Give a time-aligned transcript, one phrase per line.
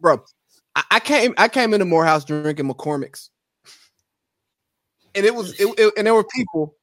[0.00, 0.24] bro.
[0.74, 3.30] I, I came I came into Morehouse drinking McCormick's,
[5.14, 6.74] and it was it, it, and there were people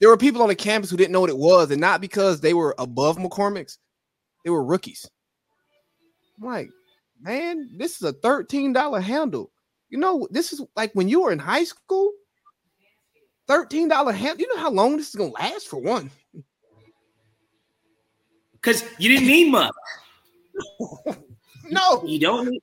[0.00, 2.40] there were people on the campus who didn't know what it was, and not because
[2.40, 3.78] they were above McCormick's,
[4.44, 5.08] they were rookies.
[6.38, 6.70] I'm like,
[7.20, 9.50] man, this is a thirteen dollar handle.
[9.88, 12.12] You know, this is like when you were in high school.
[13.46, 14.40] Thirteen dollar handle.
[14.40, 16.10] You know how long this is gonna last for one.
[18.54, 19.72] Because you didn't need much.
[21.70, 22.62] no, you don't need.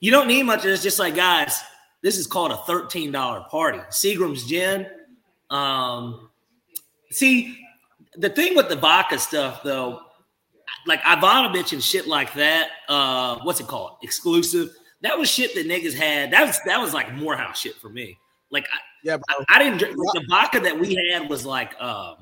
[0.00, 0.64] You don't need much.
[0.64, 1.60] It's just like, guys,
[2.02, 3.78] this is called a thirteen dollar party.
[3.90, 4.86] Seagram's Gin.
[5.50, 6.30] Um,
[7.10, 7.58] see,
[8.16, 10.00] the thing with the vodka stuff, though,
[10.86, 12.70] like Ivanovich and shit like that.
[12.88, 13.98] Uh, what's it called?
[14.02, 14.70] Exclusive.
[15.02, 16.32] That was shit that niggas had.
[16.32, 18.18] That was that was like Morehouse shit for me.
[18.50, 22.16] Like, I, yeah, I, I, didn't drink the vodka that we had was like um,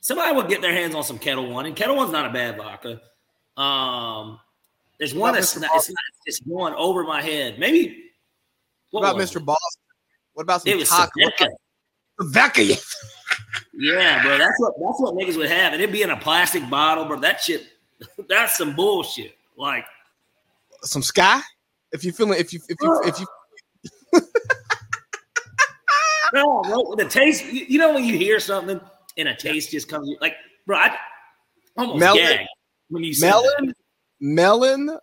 [0.00, 2.56] somebody would get their hands on some Ketel One, and Ketel One's not a bad
[2.56, 3.00] vodka.
[3.60, 4.40] Um,
[4.98, 5.96] there's one that's not, it's not
[6.26, 7.58] just going over my head.
[7.58, 8.10] Maybe
[8.90, 9.44] what, what about Mr.
[9.44, 9.82] Boston?
[10.32, 10.88] What about some it was
[13.74, 14.38] yeah, bro.
[14.38, 17.20] That's what that's what niggas would have, and it'd be in a plastic bottle, bro.
[17.20, 17.66] That shit,
[18.28, 19.36] that's some bullshit.
[19.56, 19.84] Like
[20.82, 21.40] some sky.
[21.92, 23.26] If you feeling, if you if you if you.
[26.32, 27.44] no, bro, the taste.
[27.44, 28.80] You know when you hear something
[29.16, 30.34] and a taste just comes, like,
[30.66, 30.96] bro, I
[31.76, 32.48] almost melon, gagged
[32.90, 33.74] when you melon,
[34.20, 34.98] melon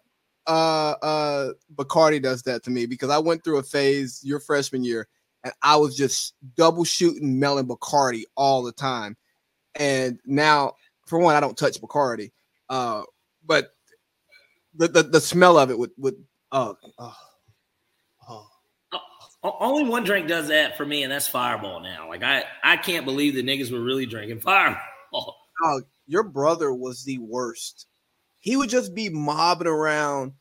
[0.45, 4.83] uh uh Bacardi does that to me because I went through a phase your freshman
[4.83, 5.07] year
[5.43, 9.17] and I was just double shooting melon Bacardi all the time.
[9.75, 10.73] And now
[11.05, 12.31] for one, I don't touch Bacardi.
[12.69, 13.03] Uh
[13.45, 13.73] but
[14.75, 16.15] the the, the smell of it would would
[16.51, 17.15] oh, oh,
[18.29, 18.47] oh.
[19.43, 21.79] Only one drink does that for me, and that's Fireball.
[21.79, 24.81] Now, like I, I can't believe the niggas were really drinking Fireball.
[25.63, 27.87] Oh, your brother was the worst
[28.47, 30.31] he would just be mobbing around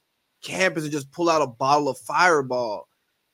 [0.41, 2.86] campus and just pull out a bottle of Fireball.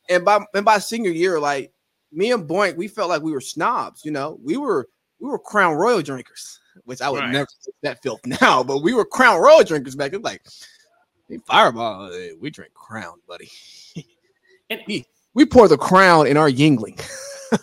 [0.08, 1.72] And by and by senior year, like
[2.10, 4.02] me and Boink, we felt like we were snobs.
[4.02, 4.88] You know, we were
[5.20, 7.30] we were Crown Royal drinkers, which I would right.
[7.30, 7.48] never
[7.82, 10.22] that filth now, but we were Crown Royal drinkers back then.
[10.22, 10.42] Like
[11.28, 12.10] hey, Fireball,
[12.40, 13.50] we drink Crown, buddy.
[14.70, 15.04] and we,
[15.34, 17.00] we pour the Crown in our Yuengling.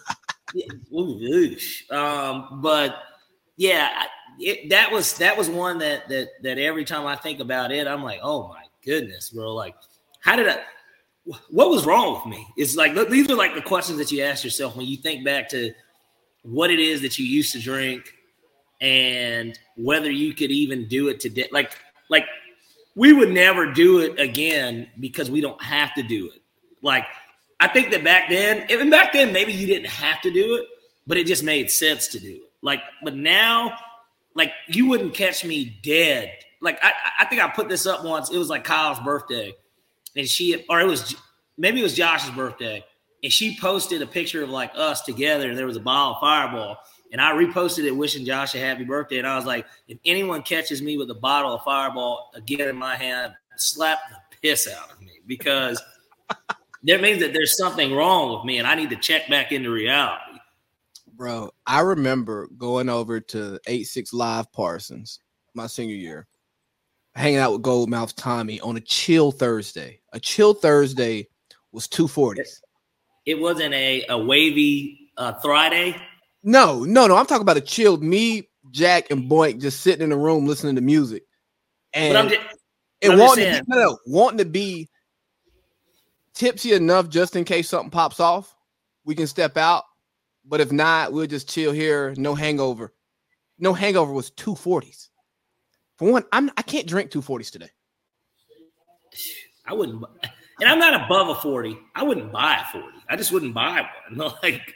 [1.92, 2.96] um, but
[3.58, 4.06] yeah,
[4.40, 7.88] it, that was that was one that that that every time I think about it,
[7.88, 9.54] I'm like, oh my goodness, bro.
[9.54, 9.76] Like,
[10.22, 10.60] how did I?
[11.50, 12.48] What was wrong with me?
[12.58, 15.50] It's like these are like the questions that you ask yourself when you think back
[15.50, 15.74] to
[16.44, 18.14] what it is that you used to drink
[18.82, 21.48] and whether you could even do it today.
[21.52, 21.72] Like,
[22.10, 22.26] like
[22.96, 26.42] we would never do it again because we don't have to do it.
[26.82, 27.06] Like,
[27.60, 30.66] I think that back then, even back then, maybe you didn't have to do it,
[31.06, 32.52] but it just made sense to do it.
[32.62, 33.78] Like, but now
[34.36, 36.32] like you wouldn't catch me dead.
[36.62, 38.30] Like I, I think I put this up once.
[38.30, 39.54] It was like Kyle's birthday,
[40.16, 41.16] and she or it was
[41.58, 42.84] maybe it was Josh's birthday,
[43.24, 46.20] and she posted a picture of like us together, and there was a ball of
[46.20, 46.78] Fireball,
[47.12, 50.42] and I reposted it wishing Josh a happy birthday, and I was like, if anyone
[50.42, 54.92] catches me with a bottle of Fireball again in my hand, slap the piss out
[54.92, 55.82] of me because.
[56.84, 59.70] that means that there's something wrong with me and I need to check back into
[59.70, 60.29] reality.
[61.20, 65.20] Bro, I remember going over to 86 Live Parsons
[65.54, 66.28] my senior year,
[67.14, 70.00] hanging out with Goldmouth Tommy on a chill Thursday.
[70.14, 71.28] A chill Thursday
[71.74, 72.62] was 240s.
[73.26, 76.02] It wasn't a, a wavy uh, Friday.
[76.42, 77.18] No, no, no.
[77.18, 80.76] I'm talking about a chilled me, Jack, and Boink just sitting in the room listening
[80.76, 81.24] to music.
[81.92, 82.42] And but I'm just,
[83.02, 84.88] and wanting, to be, no, no, wanting to be
[86.34, 88.56] tipsy enough just in case something pops off.
[89.04, 89.84] We can step out
[90.50, 92.14] but if not, we'll just chill here.
[92.18, 92.94] No hangover.
[93.60, 95.10] No hangover was 240s.
[95.98, 97.70] For one, I'm I can't drink 240s today.
[99.66, 100.04] I wouldn't
[100.62, 101.78] and I'm not above a 40.
[101.96, 102.88] I wouldn't buy a 40.
[103.10, 104.34] I just wouldn't buy one.
[104.44, 104.74] like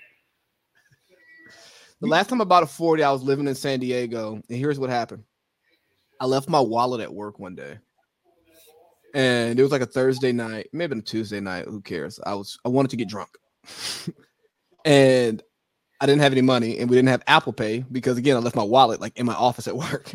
[2.00, 4.80] the last time I bought a 40, I was living in San Diego, and here's
[4.80, 5.24] what happened.
[6.20, 7.80] I left my wallet at work one day.
[9.16, 11.66] And it was like a Thursday night, maybe a Tuesday night.
[11.66, 12.20] Who cares?
[12.26, 13.30] I was I wanted to get drunk.
[14.86, 15.44] and
[16.04, 18.58] I didn't have any money and we didn't have Apple Pay because again I left
[18.58, 20.14] my wallet like in my office at work.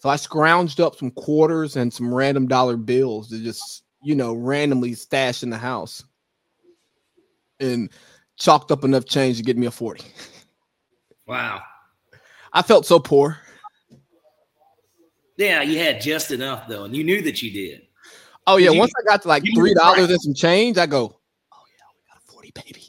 [0.00, 4.34] So I scrounged up some quarters and some random dollar bills to just, you know,
[4.34, 6.04] randomly stash in the house.
[7.60, 7.88] And
[8.36, 10.04] chalked up enough change to get me a 40.
[11.26, 11.62] Wow.
[12.52, 13.38] I felt so poor.
[15.38, 17.82] Yeah, you had just enough though, and you knew that you did.
[18.46, 21.18] Oh yeah, you, once I got to like three dollars and some change, I go,
[21.52, 22.81] oh yeah, we got a 40, baby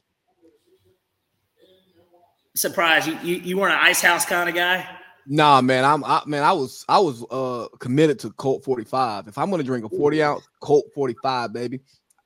[2.55, 4.87] surprised you, you, you weren't an ice house kind of guy.
[5.25, 6.43] Nah, man, I'm I, man.
[6.43, 9.27] I was I was uh committed to Colt 45.
[9.27, 11.79] If I'm gonna drink a 40 ounce Colt 45, baby.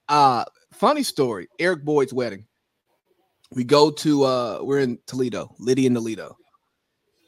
[0.10, 1.48] Uh, funny story.
[1.60, 2.46] Eric Boyd's wedding.
[3.52, 6.38] We go to uh, we're in Toledo, Lydia and Toledo,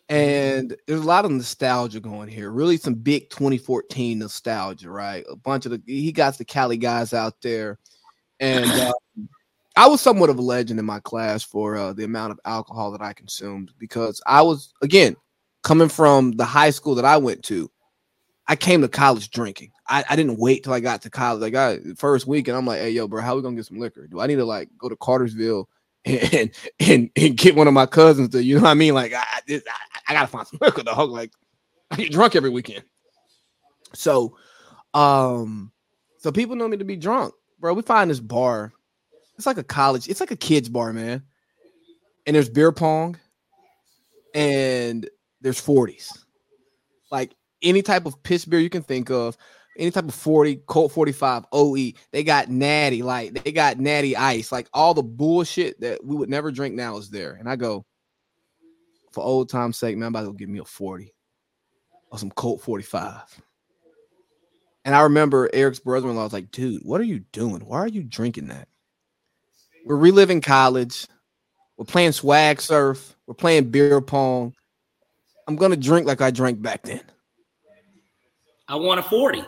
[0.09, 2.51] and there's a lot of nostalgia going here.
[2.51, 5.23] Really, some big 2014 nostalgia, right?
[5.29, 7.79] A bunch of the he got the Cali guys out there,
[8.39, 8.93] and uh,
[9.79, 12.91] I was somewhat of a legend in my class for uh, the amount of alcohol
[12.91, 15.15] that I consumed because I was again
[15.63, 17.71] coming from the high school that I went to,
[18.49, 19.71] I came to college drinking.
[19.87, 21.39] I, I didn't wait till I got to college.
[21.39, 23.79] Like I first week, and I'm like, hey yo, bro, how we gonna get some
[23.79, 24.05] liquor?
[24.05, 25.69] Do I need to like go to Cartersville
[26.03, 26.51] and
[26.81, 28.93] and and get one of my cousins to, you know what I mean?
[28.93, 29.61] Like I I,
[30.09, 31.09] I gotta find some liquor, dog.
[31.09, 31.31] Like
[31.89, 32.83] I get drunk every weekend.
[33.93, 34.35] So
[34.93, 35.71] um
[36.17, 37.73] so people know me to be drunk, bro.
[37.73, 38.73] We find this bar.
[39.39, 41.23] It's like a college, it's like a kids bar, man.
[42.25, 43.17] And there's beer pong,
[44.35, 45.09] and
[45.39, 46.25] there's 40s.
[47.09, 49.37] Like any type of piss beer you can think of,
[49.77, 51.93] any type of 40, Colt 45, OE.
[52.11, 56.29] They got natty, like they got natty ice, like all the bullshit that we would
[56.29, 57.37] never drink now is there.
[57.39, 57.85] And I go,
[59.13, 61.13] for old time's sake, man, I'm about to go give me a 40
[62.11, 63.41] or some Colt 45.
[64.83, 67.61] And I remember Eric's brother-in-law was like, dude, what are you doing?
[67.61, 68.67] Why are you drinking that?
[69.89, 71.07] We're reliving college.
[71.75, 73.15] We're playing swag surf.
[73.25, 74.53] We're playing beer pong.
[75.47, 77.01] I'm gonna drink like I drank back then.
[78.67, 79.43] I want a 40.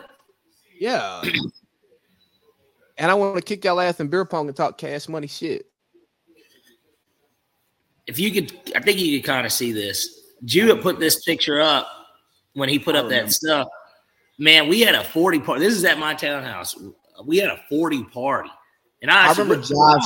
[0.80, 1.22] Yeah.
[2.98, 5.66] and I want to kick y'all ass in beer pong and talk cash money shit.
[8.08, 10.22] If you could, I think you could kind of see this.
[10.44, 11.86] Jewett put this picture up
[12.54, 13.68] when he put up that stuff.
[14.38, 15.60] Man, we had a 40 party.
[15.60, 16.76] This is at my townhouse.
[17.24, 18.50] We had a 40 party.
[19.02, 20.04] And I, I remember Josh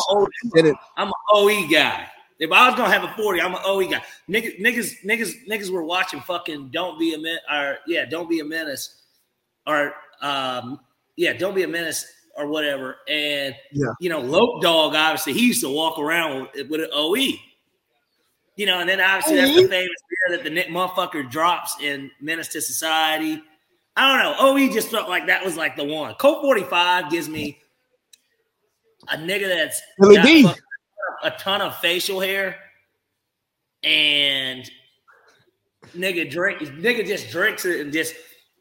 [0.55, 0.77] did it.
[0.97, 2.09] I'm an OE guy.
[2.39, 4.03] If I was gonna have a 40, I'm an OE guy.
[4.29, 8.41] Niggas, niggas, niggas, niggas were watching fucking Don't Be a Menace or yeah, Don't Be
[8.41, 9.03] a Menace
[9.67, 10.81] or um
[11.17, 12.07] yeah, Don't Be a Menace
[12.37, 12.97] or whatever.
[13.09, 13.93] And yeah.
[14.01, 17.39] you know, Loc Dog, obviously, he used to walk around with, with an OE.
[18.57, 22.11] You know, and then obviously that's the famous beer that the Nick motherfucker drops in
[22.23, 23.43] Menace to Society.
[23.97, 24.37] I don't know.
[24.39, 26.15] OE just felt like that was like the one.
[26.15, 27.59] Colt 45 gives me
[29.09, 30.45] a nigga that's really
[31.23, 32.57] a ton of facial hair
[33.83, 34.71] and
[35.97, 38.15] nigga drink nigga just drinks it and just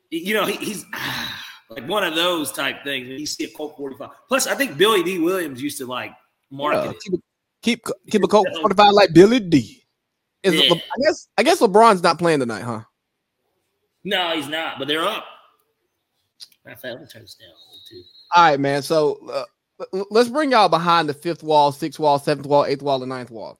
[0.09, 0.85] you know he, he's
[1.69, 3.07] like one of those type things.
[3.07, 4.09] You see a Colt 45.
[4.27, 6.11] Plus, I think Billy Dee Williams used to like
[6.51, 7.21] market yeah, keep,
[7.61, 9.83] keep keep a Colt 45 like Billy Dee
[10.43, 10.69] Is yeah.
[10.69, 12.81] Le, I guess I guess LeBron's not playing tonight, huh?
[14.03, 14.77] No, he's not.
[14.77, 15.25] But they're up.
[16.63, 17.49] Fact, let me turn this down
[17.89, 18.03] too.
[18.35, 18.81] All right, man.
[18.81, 19.45] So uh,
[20.09, 23.31] let's bring y'all behind the fifth wall, sixth wall, seventh wall, eighth wall, and ninth
[23.31, 23.59] wall.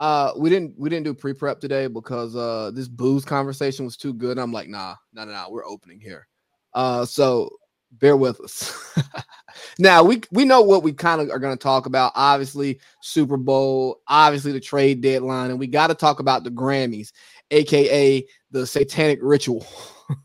[0.00, 3.96] Uh, we didn't we didn't do pre prep today because uh this booze conversation was
[3.96, 4.38] too good.
[4.38, 6.26] I'm like, nah, nah, nah, nah, we're opening here.
[6.72, 7.50] Uh, so
[7.92, 8.94] bear with us.
[9.78, 12.12] now we we know what we kind of are going to talk about.
[12.14, 17.12] Obviously, Super Bowl, obviously the trade deadline, and we got to talk about the Grammys,
[17.50, 19.66] aka the Satanic Ritual.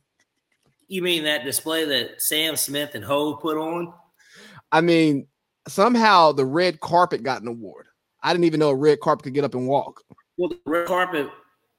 [0.87, 3.93] you mean that display that Sam Smith and Ho put on?
[4.73, 5.27] I mean,
[5.67, 7.85] somehow the red carpet got an award.
[8.23, 10.01] I didn't even know a red carpet could get up and walk.
[10.35, 11.29] Well, the red carpet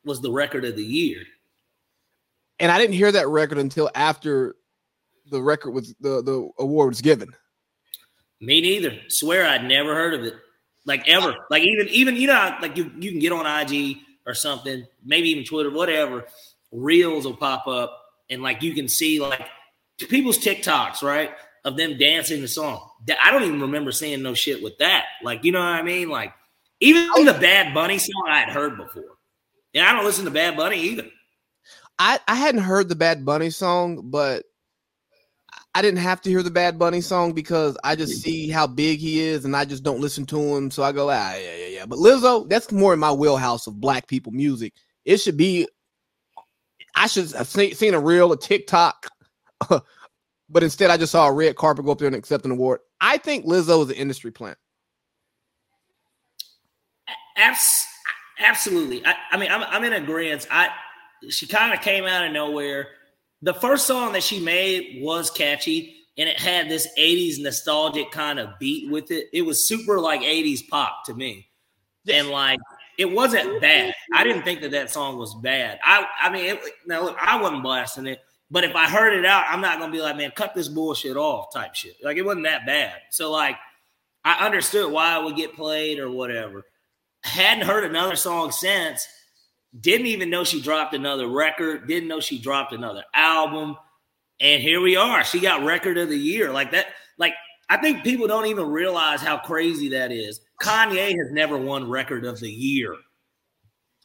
[0.04, 1.22] was the record of the year.
[2.60, 4.54] And I didn't hear that record until after
[5.30, 7.34] the record was the, the award was given.
[8.40, 8.96] Me neither.
[9.08, 10.34] Swear I'd never heard of it.
[10.86, 11.34] Like ever.
[11.50, 13.96] Like even even you know like you, you can get on IG
[14.26, 16.26] or something, maybe even Twitter, whatever.
[16.70, 17.98] Reels will pop up
[18.30, 19.48] and like you can see like
[20.08, 21.32] people's TikToks, right?
[21.64, 22.88] Of them dancing the song.
[23.22, 25.06] I don't even remember seeing no shit with that.
[25.22, 26.08] Like, you know what I mean?
[26.08, 26.32] Like,
[26.80, 29.16] even the Bad Bunny song I had heard before.
[29.74, 31.06] And I don't listen to Bad Bunny either.
[31.98, 34.44] I, I hadn't heard the Bad Bunny song, but
[35.74, 39.00] I didn't have to hear the Bad Bunny song because I just see how big
[39.00, 40.70] he is and I just don't listen to him.
[40.70, 41.86] So I go, ah, yeah, yeah, yeah.
[41.86, 44.74] But Lizzo, that's more in my wheelhouse of black people music.
[45.04, 45.66] It should be,
[46.94, 49.08] I should have seen, seen a reel, a TikTok
[50.54, 52.78] but instead I just saw a red carpet go up there and accept an award.
[53.00, 54.56] I think Lizzo is an industry plant.
[57.36, 57.84] Abs-
[58.38, 59.04] absolutely.
[59.04, 60.46] I, I mean, I'm, I'm in agreement.
[60.50, 60.70] I
[61.28, 62.86] she kind of came out of nowhere.
[63.42, 68.38] The first song that she made was catchy and it had this 80s nostalgic kind
[68.38, 69.26] of beat with it.
[69.32, 71.48] It was super like 80s pop to me.
[72.08, 72.60] And like
[72.96, 73.92] it wasn't bad.
[74.14, 75.80] I didn't think that that song was bad.
[75.82, 78.20] I I mean, it, now look, I wasn't blasting it.
[78.54, 81.16] But if I heard it out, I'm not gonna be like, man, cut this bullshit
[81.16, 81.96] off type shit.
[82.04, 83.00] Like it wasn't that bad.
[83.10, 83.56] So like
[84.24, 86.62] I understood why it would get played or whatever.
[87.24, 89.08] Hadn't heard another song since,
[89.80, 91.88] Didn't even know she dropped another record.
[91.88, 93.76] Didn't know she dropped another album.
[94.38, 95.24] And here we are.
[95.24, 96.52] She got record of the year.
[96.52, 96.86] Like that.
[97.18, 97.34] Like
[97.68, 100.40] I think people don't even realize how crazy that is.
[100.62, 102.94] Kanye has never won record of the year.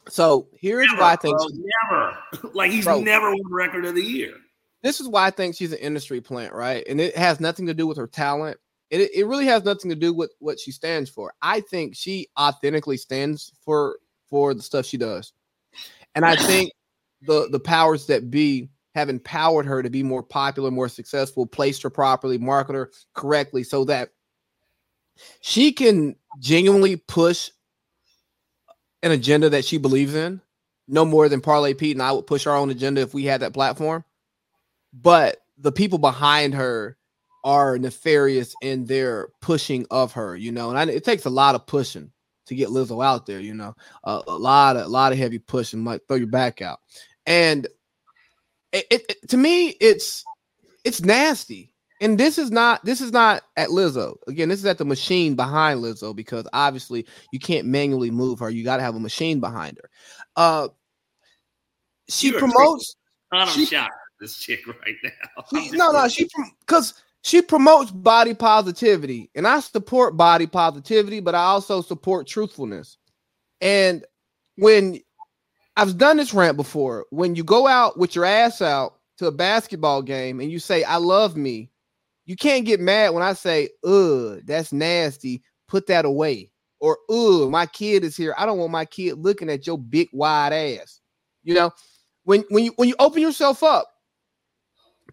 [0.09, 1.47] So here's never, why I think bro,
[1.91, 2.17] never.
[2.53, 4.33] like he's bro, never won record of the year.
[4.81, 6.85] This is why I think she's an industry plant, right?
[6.87, 8.57] And it has nothing to do with her talent.
[8.89, 11.33] It, it really has nothing to do with what she stands for.
[11.41, 13.97] I think she authentically stands for
[14.29, 15.33] for the stuff she does.
[16.15, 16.71] And I think
[17.21, 21.83] the the powers that be have empowered her to be more popular, more successful, placed
[21.83, 24.09] her properly, market her correctly so that
[25.41, 27.51] she can genuinely push
[29.03, 30.41] an agenda that she believes in,
[30.87, 33.41] no more than Parlay Pete and I would push our own agenda if we had
[33.41, 34.03] that platform.
[34.93, 36.97] But the people behind her
[37.43, 41.55] are nefarious in their pushing of her, you know, and I, it takes a lot
[41.55, 42.11] of pushing
[42.47, 45.39] to get Lizzo out there, you know, uh, a lot of a lot of heavy
[45.39, 46.79] pushing, like throw your back out,
[47.25, 47.67] and
[48.73, 50.25] it, it, to me, it's
[50.83, 51.71] it's nasty.
[52.01, 54.17] And this is not this is not at Lizzo.
[54.27, 58.49] Again, this is at the machine behind Lizzo because obviously you can't manually move her.
[58.49, 59.89] You got to have a machine behind her.
[60.35, 60.67] Uh,
[62.07, 62.95] she You're promotes.
[63.31, 65.43] I'm she, shocked this chick right now.
[65.51, 66.27] She, no, no, she
[66.61, 72.97] because she promotes body positivity, and I support body positivity, but I also support truthfulness.
[73.61, 74.05] And
[74.55, 75.01] when
[75.79, 77.05] I've done this rant before.
[77.09, 80.83] When you go out with your ass out to a basketball game and you say,
[80.83, 81.71] I love me,
[82.29, 85.41] you can't get mad when I say, ugh, that's nasty.
[85.67, 86.51] Put that away.
[86.79, 88.35] Or, ugh, my kid is here.
[88.37, 91.01] I don't want my kid looking at your big wide ass.
[91.41, 91.71] You know,
[92.25, 93.89] when when you when you open yourself up,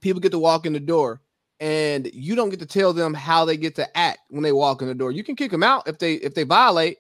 [0.03, 1.23] people get to walk in the door
[1.59, 4.83] and you don't get to tell them how they get to act when they walk
[4.83, 5.11] in the door.
[5.11, 6.99] You can kick them out if they if they violate,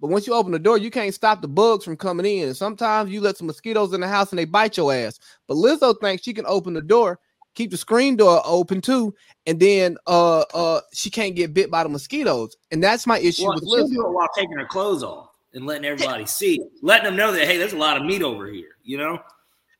[0.00, 2.52] but once you open the door, you can't stop the bugs from coming in.
[2.54, 5.20] Sometimes you let some mosquitoes in the house and they bite your ass.
[5.46, 7.20] But Lizzo thinks she can open the door,
[7.54, 9.14] keep the screen door open too,
[9.46, 12.56] and then uh uh she can't get bit by the mosquitoes.
[12.70, 14.12] And that's my issue well, with Lizzo.
[14.12, 17.72] While taking her clothes off and letting everybody see, letting them know that hey, there's
[17.72, 19.20] a lot of meat over here, you know.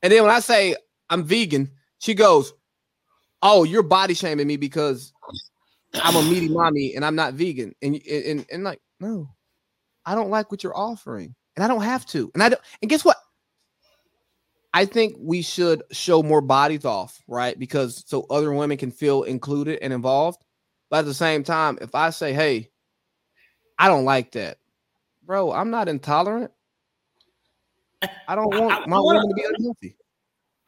[0.02, 0.74] And then when I say
[1.10, 2.52] I'm vegan, she goes,
[3.42, 5.12] "Oh, you're body shaming me because
[5.94, 9.28] I'm a meaty mommy and I'm not vegan." And and and, and like, no,
[10.04, 12.30] I don't like what you're offering, and I don't have to.
[12.34, 12.60] And I don't.
[12.80, 13.16] And guess what?
[14.74, 17.58] I think we should show more bodies off, right?
[17.58, 20.42] Because so other women can feel included and involved.
[20.90, 22.70] But at the same time, if I say, "Hey,
[23.78, 24.58] I don't like that,"
[25.24, 26.50] bro, I'm not intolerant.
[28.28, 29.96] I don't want I, I, my woman to be unhealthy.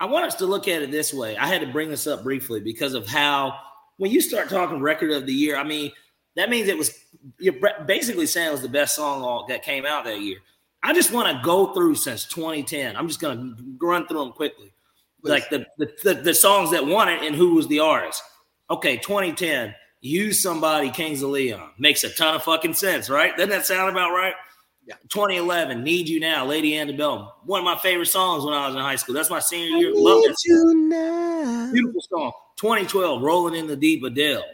[0.00, 1.36] I want us to look at it this way.
[1.36, 3.58] I had to bring this up briefly because of how
[3.96, 5.92] when you start talking record of the year, I mean,
[6.36, 6.98] that means it was
[7.38, 7.54] you're
[7.86, 10.38] basically saying it was the best song that came out that year.
[10.84, 12.94] I just want to go through since 2010.
[12.94, 14.72] I'm just going to run through them quickly,
[15.22, 15.30] Please.
[15.30, 18.22] like the, the, the the songs that won it and who was the artist.
[18.70, 19.74] Okay, 2010.
[20.02, 23.34] Use somebody, Kings of Leon makes a ton of fucking sense, right?
[23.34, 24.34] Doesn't that sound about right?
[24.86, 24.96] Yeah.
[25.08, 27.28] 2011, Need You Now, Lady Antebellum.
[27.46, 29.14] One of my favorite songs when I was in high school.
[29.14, 29.92] That's my senior year.
[29.94, 30.36] Love that.
[30.44, 31.72] You now.
[31.72, 32.32] Beautiful song.
[32.56, 34.44] 2012, Rolling in the Deep, Adele.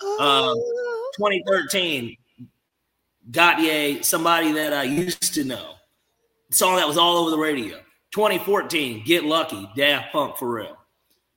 [0.00, 0.54] Uh,
[1.16, 2.16] 2013,
[3.30, 5.74] Gotye, somebody that I used to know.
[6.50, 7.78] Song that was all over the radio.
[8.12, 10.76] 2014, Get Lucky, Daft Punk for real.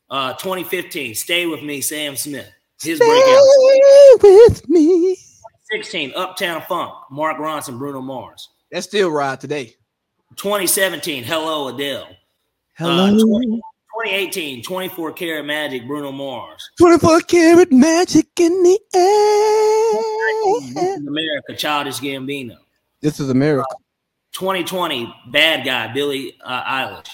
[0.10, 2.50] Uh, 2015, Stay With Me, Sam Smith.
[2.82, 4.48] His Stay breakout.
[4.48, 5.17] with me.
[5.72, 8.50] 16, Uptown Funk, Mark Ronson, Bruno Mars.
[8.72, 9.75] That's still right today.
[10.36, 12.08] 2017, Hello Adele.
[12.77, 13.06] Hello.
[13.06, 13.22] Uh, 20,
[14.06, 16.70] 2018, 24 karat magic, Bruno Mars.
[16.77, 19.66] 24 karat magic in the air.
[19.91, 22.58] This is America, Childish Gambino.
[23.01, 23.65] This is America.
[23.70, 23.75] Uh,
[24.34, 27.10] 2020, bad guy, Billie uh, Eilish.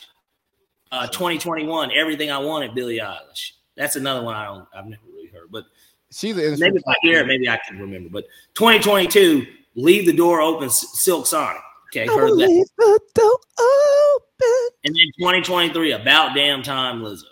[0.92, 3.54] Uh, 2021, everything I wanted, Billie Eilish.
[3.76, 5.66] That's another one I don't, I've never really heard, but
[6.12, 8.10] she's maybe if I hear it, maybe I can remember.
[8.10, 8.26] But
[8.56, 11.62] 2022, leave the door open, Silk Sonic.
[11.90, 12.66] Okay, heard that.
[14.84, 17.24] And then 2023, about damn time, Lizzo.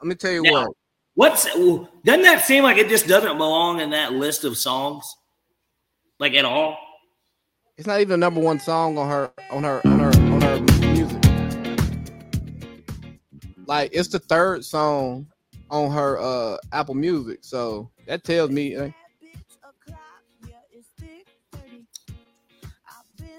[0.00, 0.76] Let me tell you now, what.
[1.20, 5.04] What's doesn't that seem like it just doesn't belong in that list of songs,
[6.18, 6.78] like at all?
[7.76, 10.60] It's not even a number one song on her on her on her on her
[10.94, 11.22] music.
[13.66, 15.26] Like it's the third song
[15.68, 18.78] on her uh Apple Music, so that tells me.
[18.78, 18.94] Like,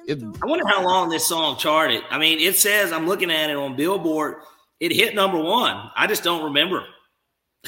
[0.06, 2.04] It, I wonder how long this song charted.
[2.12, 4.36] I mean, it says I'm looking at it on Billboard.
[4.80, 5.90] It hit number one.
[5.98, 6.86] I just don't remember.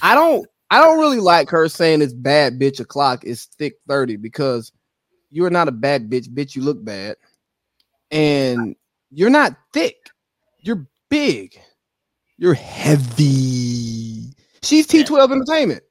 [0.02, 0.48] I don't.
[0.70, 3.24] I don't really like her saying it's bad bitch o'clock.
[3.24, 4.72] is thick thirty because
[5.30, 6.28] you are not a bad bitch.
[6.28, 7.18] Bitch, you look bad.
[8.12, 8.76] And
[9.16, 9.98] You're not thick.
[10.60, 11.60] You're big.
[12.38, 14.32] You're heavy.
[14.64, 15.84] She's T12 Entertainment.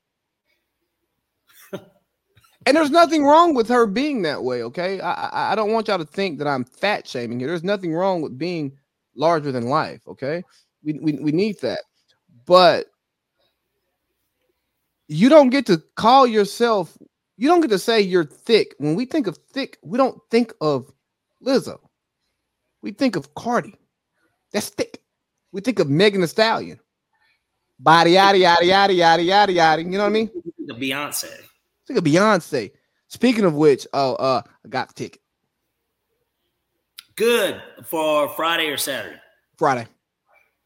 [1.73, 5.00] and there's nothing wrong with her being that way, okay?
[5.00, 7.49] I, I, I don't want y'all to think that I'm fat shaming here.
[7.49, 8.76] There's nothing wrong with being
[9.14, 10.42] larger than life, okay?
[10.82, 11.80] We, we, we need that.
[12.44, 12.87] But
[15.12, 16.97] you don't get to call yourself,
[17.37, 18.75] you don't get to say you're thick.
[18.78, 20.90] When we think of thick, we don't think of
[21.45, 21.78] Lizzo.
[22.83, 23.75] We think of Cardi.
[24.52, 24.99] That's thick.
[25.52, 26.81] We think of Megan Thee Stallion.
[27.78, 29.83] Body yada yada yada yada yada yada.
[29.83, 30.31] You know what I mean?
[30.66, 31.31] The Beyonce.
[31.87, 32.71] Think of Beyonce.
[33.09, 35.21] Speaking of which, oh, uh, I got the ticket.
[37.16, 39.21] Good for Friday or Saturday.
[39.59, 39.87] Friday.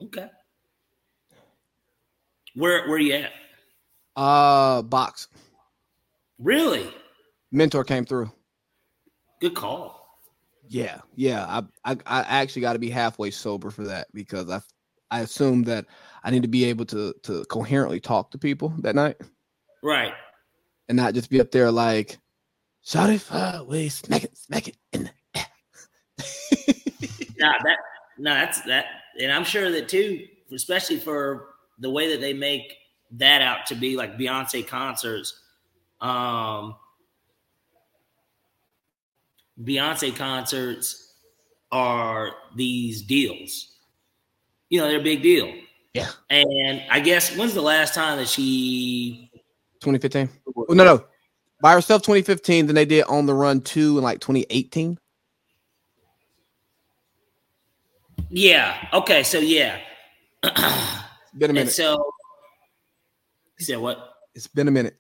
[0.03, 0.29] Okay.
[2.55, 3.33] Where where you at?
[4.17, 5.29] Uh, box.
[6.39, 6.89] Really?
[7.53, 8.31] Mentor came through.
[9.41, 9.97] Good call.
[10.69, 11.45] Yeah, yeah.
[11.85, 14.61] I I, I actually got to be halfway sober for that because I
[15.11, 15.87] I assume that
[16.25, 19.17] I need to be able to to coherently talk to people that night.
[19.83, 20.13] Right.
[20.89, 22.19] And not just be up there like,
[22.83, 25.47] shot it far away, smack it, smack it in the air.
[27.39, 27.79] nah, that
[28.19, 28.87] no, that's that,
[29.21, 32.75] and I'm sure that too, especially for the way that they make
[33.13, 35.41] that out to be like Beyonce concerts.
[36.01, 36.77] Um,
[39.63, 41.15] Beyonce concerts
[41.73, 43.77] are these deals.
[44.69, 45.53] You know, they're a big deal.
[45.95, 46.11] Yeah.
[46.29, 49.31] And I guess when's the last time that she
[49.81, 50.29] 2015?
[50.69, 51.05] Oh, no, no.
[51.63, 54.99] By herself 2015, then they did on the run 2 in like 2018.
[58.29, 58.89] Yeah.
[58.93, 59.23] Okay.
[59.23, 59.79] So yeah.
[60.43, 61.61] been a minute.
[61.61, 62.13] And so
[63.59, 64.15] he said what?
[64.35, 64.97] It's been a minute.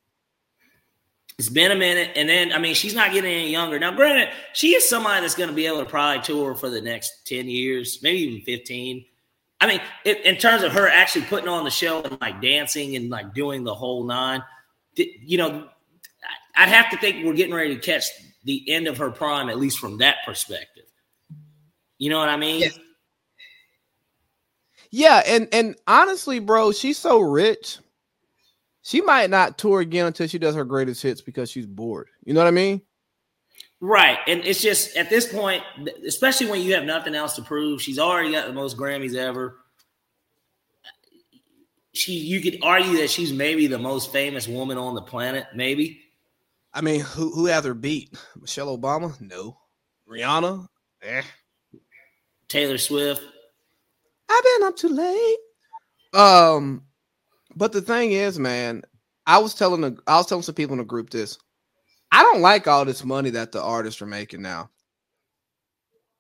[1.39, 3.79] It's been a minute, and then I mean, she's not getting any younger.
[3.79, 6.81] Now, granted, she is somebody that's going to be able to probably tour for the
[6.81, 9.05] next ten years, maybe even fifteen.
[9.61, 12.97] I mean, it, in terms of her actually putting on the show and like dancing
[12.97, 14.43] and like doing the whole nine,
[14.95, 15.69] you know,
[16.55, 18.05] I'd have to think we're getting ready to catch
[18.45, 20.85] the end of her prime, at least from that perspective.
[21.99, 22.63] You know what I mean?
[22.63, 22.69] Yeah.
[24.91, 27.79] Yeah, and and honestly, bro, she's so rich.
[28.87, 32.09] She might not tour again until she does her greatest hits because she's bored.
[32.25, 32.83] You know what I mean?
[33.81, 34.21] Right.
[34.29, 35.65] And it's just at this point,
[36.07, 39.57] especially when you have nothing else to prove, she's already got the most Grammys ever.
[41.95, 46.03] She you could argue that she's maybe the most famous woman on the planet, maybe.
[46.73, 48.17] I mean, who who has her beat?
[48.41, 49.21] Michelle Obama?
[49.21, 49.59] No.
[50.09, 50.65] Rihanna?
[51.03, 51.23] Eh.
[52.47, 53.25] Taylor Swift?
[54.31, 55.39] I've been up too late.
[56.15, 56.86] Um,
[57.57, 58.83] but the thing is, man,
[59.27, 61.39] I was telling the I was telling some people in the group this.
[62.13, 64.71] I don't like all this money that the artists are making now.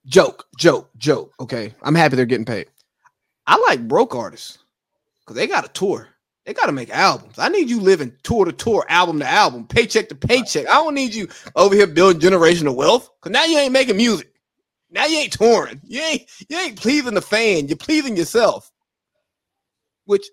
[0.06, 1.32] Joke, joke, joke.
[1.40, 2.68] Okay, I'm happy they're getting paid.
[3.46, 4.58] I like broke artists
[5.20, 6.08] because they got a tour.
[6.44, 7.38] They got to make albums.
[7.38, 10.68] I need you living tour to tour, album to album, paycheck to paycheck.
[10.68, 14.32] I don't need you over here building generational wealth because now you ain't making music.
[14.90, 15.80] Now you ain't touring.
[15.84, 17.66] You ain't you ain't pleasing the fan.
[17.68, 18.70] You're pleasing yourself.
[20.04, 20.28] Which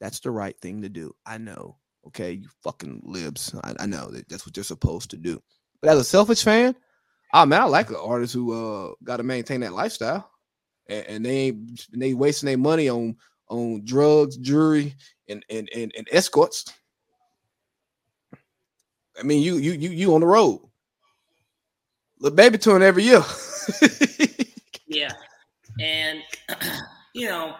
[0.00, 1.14] that's the right thing to do.
[1.24, 1.76] I know.
[2.08, 3.54] Okay, you fucking libs.
[3.64, 5.42] I, I know that that's what you're supposed to do.
[5.80, 6.76] But as a selfish fan,
[7.34, 10.30] oh man, I like an artist who uh got to maintain that lifestyle,
[10.88, 13.16] and, and they and they wasting their money on
[13.48, 14.94] on drugs, jewelry,
[15.28, 16.64] and and and, and escorts.
[19.18, 20.60] I mean, you you you you on the road.
[22.20, 23.22] The baby touring every year.
[24.86, 25.12] yeah,
[25.80, 26.20] and
[27.14, 27.56] you know, I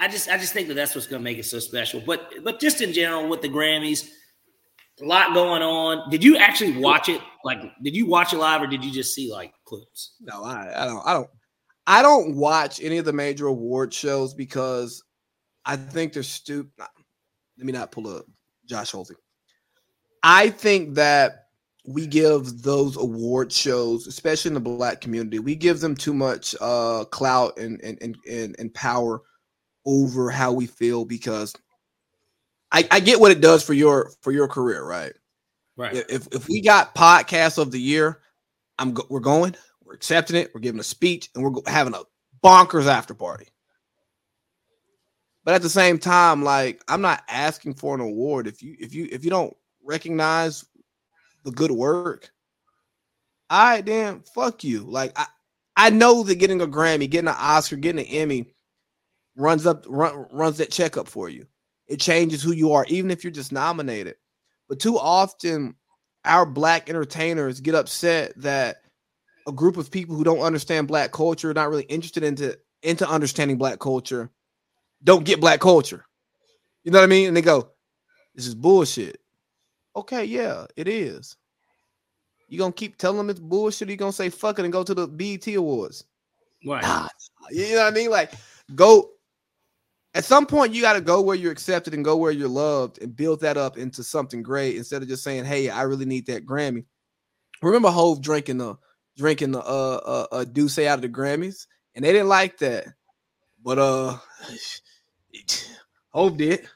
[0.00, 2.02] I just I just think that that's what's going to make it so special.
[2.04, 4.08] But but just in general with the Grammys,
[5.00, 6.10] a lot going on.
[6.10, 7.20] Did you actually watch it?
[7.44, 10.14] Like, did you watch it live or did you just see like clips?
[10.20, 11.06] No, I, I don't.
[11.06, 11.30] I don't.
[11.86, 15.02] I don't watch any of the major award shows because
[15.64, 16.70] I think they're stupid.
[16.78, 18.24] Let me not pull up
[18.66, 19.16] Josh Holsey.
[20.22, 21.46] I think that
[21.86, 26.54] we give those award shows, especially in the black community, we give them too much
[26.60, 29.22] uh, clout and, and and and power
[29.86, 31.54] over how we feel because
[32.72, 35.12] I, I get what it does for your for your career, right?
[35.76, 36.04] Right.
[36.08, 38.20] If if we got podcast of the year,
[38.78, 41.94] I'm go, we're going, we're accepting it, we're giving a speech, and we're go, having
[41.94, 42.02] a
[42.44, 43.48] bonkers after party.
[45.44, 48.94] But at the same time, like I'm not asking for an award if you if
[48.94, 50.64] you if you don't recognize
[51.44, 52.30] the good work,
[53.48, 54.80] I right, then fuck you.
[54.80, 55.26] Like I
[55.76, 58.52] I know that getting a Grammy, getting an Oscar, getting an Emmy
[59.36, 61.46] runs up run, runs that checkup for you.
[61.86, 64.16] It changes who you are, even if you're just nominated.
[64.68, 65.74] But too often,
[66.24, 68.82] our black entertainers get upset that
[69.48, 73.58] a group of people who don't understand black culture, not really interested into into understanding
[73.58, 74.30] black culture,
[75.02, 76.04] don't get black culture.
[76.84, 77.28] You know what I mean?
[77.28, 77.70] And they go,
[78.34, 79.20] "This is bullshit."
[79.96, 81.36] Okay, yeah, it is.
[82.48, 83.88] You gonna keep telling them it's bullshit?
[83.88, 86.04] Or you gonna say fuck it and go to the BET Awards?
[86.66, 86.82] Right.
[86.82, 87.08] Nah,
[87.50, 88.10] you know what I mean?
[88.10, 88.32] Like,
[88.74, 89.10] go.
[90.14, 93.00] At some point, you got to go where you're accepted and go where you're loved
[93.00, 96.26] and build that up into something great instead of just saying, "Hey, I really need
[96.26, 96.84] that Grammy."
[97.62, 98.76] Remember Hove drinking the
[99.16, 102.86] drinking the uh uh, uh out of the Grammys, and they didn't like that,
[103.62, 104.16] but uh,
[106.12, 106.66] Hove did.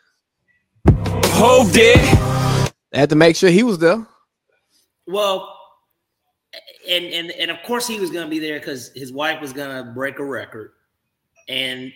[0.87, 1.99] Hove did.
[2.93, 4.07] They had to make sure he was there.
[5.09, 5.59] Well,
[6.89, 9.53] and and and of course he was going to be there because his wife was
[9.53, 10.71] going to break a record,
[11.49, 11.93] and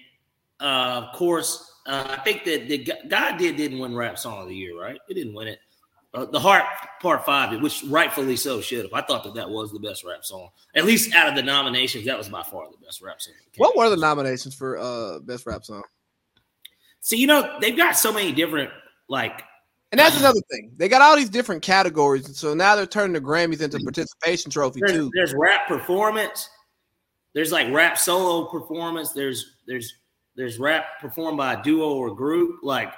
[0.60, 4.48] uh, of course uh, I think that the God did didn't win rap song of
[4.48, 4.98] the year, right?
[5.08, 5.58] It didn't win it.
[6.12, 6.64] Uh, the Heart
[7.00, 8.92] Part Five, which rightfully so should have.
[8.92, 12.04] I thought that that was the best rap song, at least out of the nominations.
[12.04, 13.34] That was by far the best rap song.
[13.56, 15.82] What were the nominations for uh best rap song?
[17.00, 18.70] See, you know they've got so many different
[19.08, 19.42] like
[19.90, 20.72] and that's another thing.
[20.76, 22.26] They got all these different categories.
[22.26, 25.10] and So now they're turning the Grammys into participation trophy there's, too.
[25.14, 26.50] There's rap performance.
[27.32, 29.12] There's like rap solo performance.
[29.12, 29.94] There's there's
[30.38, 32.60] there's rap performed by a duo or group.
[32.62, 32.94] Like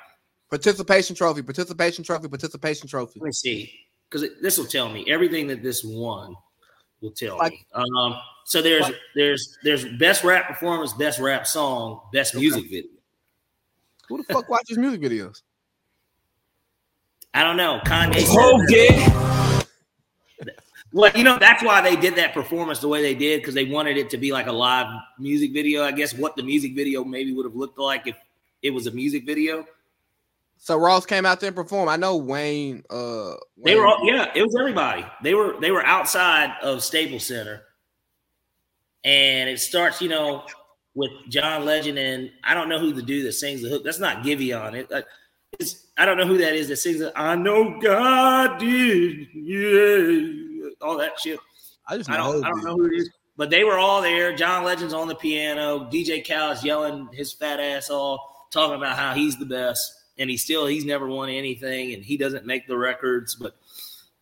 [0.51, 3.19] participation trophy, participation trophy, participation trophy.
[3.19, 3.73] Let me see.
[4.09, 6.37] Because this will tell me everything that this won
[7.01, 7.67] will tell like, me.
[7.75, 12.69] Um, so there's like, there's there's best rap performance, best rap song, best music okay.
[12.69, 12.91] video.
[14.09, 15.43] Who the fuck watches music videos?
[17.33, 17.81] I don't know.
[17.85, 19.40] Kanye said
[20.93, 23.65] Well, you know, that's why they did that performance the way they did because they
[23.65, 24.87] wanted it to be like a live
[25.19, 25.85] music video.
[25.85, 28.17] I guess what the music video maybe would have looked like if
[28.63, 29.67] it was a music video.
[30.59, 31.91] So Ross came out there and performed.
[31.91, 32.85] I know Wayne.
[32.91, 33.65] Uh, Wayne.
[33.65, 35.07] they were, all, yeah, it was everybody.
[35.23, 37.63] They were, they were outside of Staples Center,
[39.05, 40.45] and it starts, you know,
[40.95, 43.85] with John Legend and I don't know who the dude that sings the hook.
[43.85, 44.75] That's not Giveon.
[44.75, 45.03] It, uh,
[45.59, 47.13] it's I don't know who that is that sings it.
[47.17, 50.50] I know God did, yeah,
[50.81, 51.39] all that shit.
[51.87, 54.35] I just I don't, I don't know who it is, but they were all there.
[54.35, 55.89] John Legend's on the piano.
[55.91, 60.37] DJ Khaled's yelling his fat ass off, talking about how he's the best, and he
[60.37, 63.57] still he's never won anything, and he doesn't make the records, but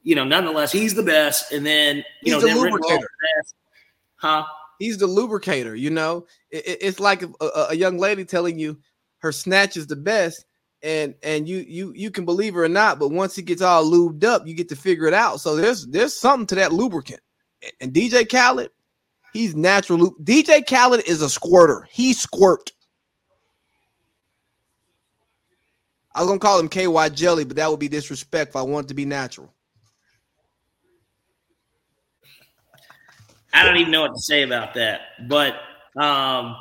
[0.03, 1.53] you know, nonetheless, he's the best.
[1.53, 3.09] And then you he's know, the lubricator,
[4.17, 4.45] huh?
[4.79, 5.75] He's the lubricator.
[5.75, 8.79] You know, it, it's like a, a young lady telling you
[9.19, 10.45] her snatch is the best
[10.83, 13.85] and and you you you can believe it or not, but once it gets all
[13.85, 15.41] lubed up, you get to figure it out.
[15.41, 17.21] So there's there's something to that lubricant.
[17.81, 18.71] And DJ Khaled,
[19.33, 20.15] he's natural.
[20.23, 21.89] DJ Khaled is a squirter.
[21.91, 22.73] He squirt.
[26.15, 28.61] I was gonna call him KY Jelly, but that would be disrespectful.
[28.61, 29.53] I want it to be natural.
[33.53, 35.55] I don't even know what to say about that, but
[36.01, 36.57] um,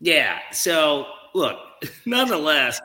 [0.00, 0.38] yeah.
[0.52, 1.58] So look,
[2.06, 2.80] nonetheless,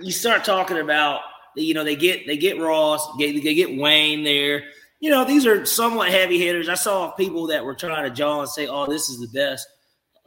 [0.00, 1.20] you start talking about
[1.56, 4.64] you know they get they get Ross, they, they get Wayne there.
[5.00, 6.68] You know these are somewhat heavy hitters.
[6.68, 9.66] I saw people that were trying to jaw and say, "Oh, this is the best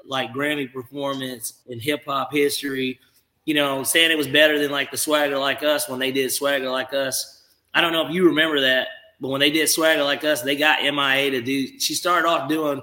[0.06, 2.99] like Grammy performance in hip hop history."
[3.45, 6.32] You know, saying it was better than like the Swagger Like Us when they did
[6.32, 7.45] Swagger Like Us.
[7.73, 8.89] I don't know if you remember that,
[9.21, 11.80] but when they did Swagger Like Us, they got MIA to do.
[11.80, 12.82] She started off doing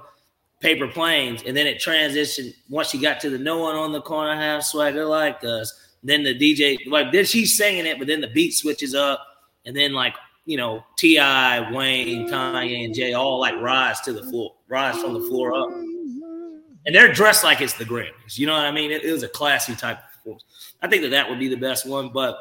[0.59, 4.01] paper planes, and then it transitioned once she got to the no one on the
[4.01, 5.73] corner have swagger like us.
[6.03, 9.25] Then the DJ like then she's singing it, but then the beat switches up,
[9.65, 10.13] and then like
[10.45, 15.13] you know T.I., Wayne, Kanye, and Jay all like rise to the floor, rise from
[15.13, 18.37] the floor up, and they're dressed like it's the Grammys.
[18.37, 18.91] You know what I mean?
[18.91, 20.45] It, it was a classy type of performance.
[20.81, 22.37] I think that that would be the best one, but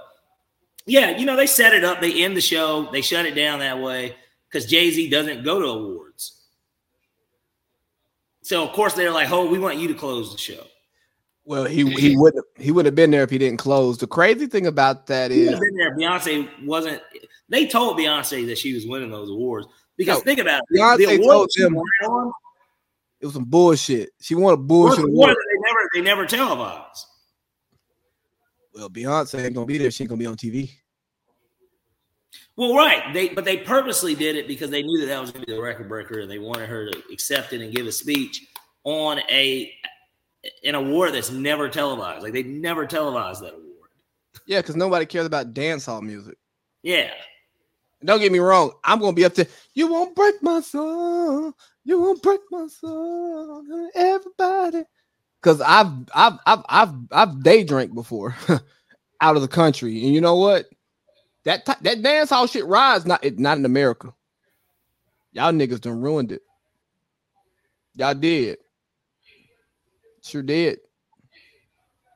[0.87, 3.61] yeah, you know they set it up, they end the show, they shut it down
[3.61, 4.15] that way
[4.49, 6.04] because Jay Z doesn't go to awards.
[8.45, 10.67] So of course they're like, "Oh, we want you to close the show."
[11.47, 13.97] Well, he he would he would have been there if he didn't close.
[13.97, 15.97] The crazy thing about that is, been there.
[15.97, 17.03] Beyonce wasn't.
[17.49, 20.79] They told Beyonce that she was winning those awards because no, think about it.
[20.79, 22.33] Beyonce the told them on,
[23.21, 24.11] it was some bullshit.
[24.21, 25.37] She won a bullshit award.
[25.37, 27.07] They never they never televised.
[28.75, 29.91] Well, Beyonce ain't gonna be there.
[29.91, 30.71] She ain't gonna be on TV.
[32.57, 33.13] Well, right.
[33.13, 35.57] They but they purposely did it because they knew that that was going to be
[35.57, 38.47] the record breaker, and they wanted her to accept it and give a speech
[38.85, 39.73] on a
[40.65, 42.23] an award that's never televised.
[42.23, 43.91] Like they never televised that award.
[44.47, 46.37] Yeah, because nobody cares about dance hall music.
[46.83, 47.11] Yeah.
[48.05, 48.73] don't get me wrong.
[48.85, 51.55] I'm gonna be up to you won't break my soul.
[51.85, 53.65] You won't break my soul.
[53.95, 54.85] Everybody.
[55.41, 58.37] Cause I've I've I've I've I've day drank before
[59.21, 60.05] out of the country.
[60.05, 60.67] And you know what?
[61.45, 64.15] That that dance hall shit rides not it, not in America.
[65.33, 66.43] Y'all niggas done ruined it.
[67.97, 68.59] Y'all did.
[70.23, 70.79] Sure did.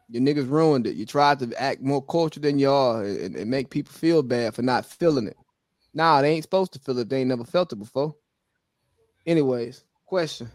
[0.08, 0.96] You niggas ruined it.
[0.96, 4.54] You tried to act more cultured than you are and, and make people feel bad
[4.54, 5.36] for not feeling it.
[5.92, 7.08] Nah, they ain't supposed to feel it.
[7.10, 8.14] They ain't never felt it before.
[9.26, 10.50] Anyways, question.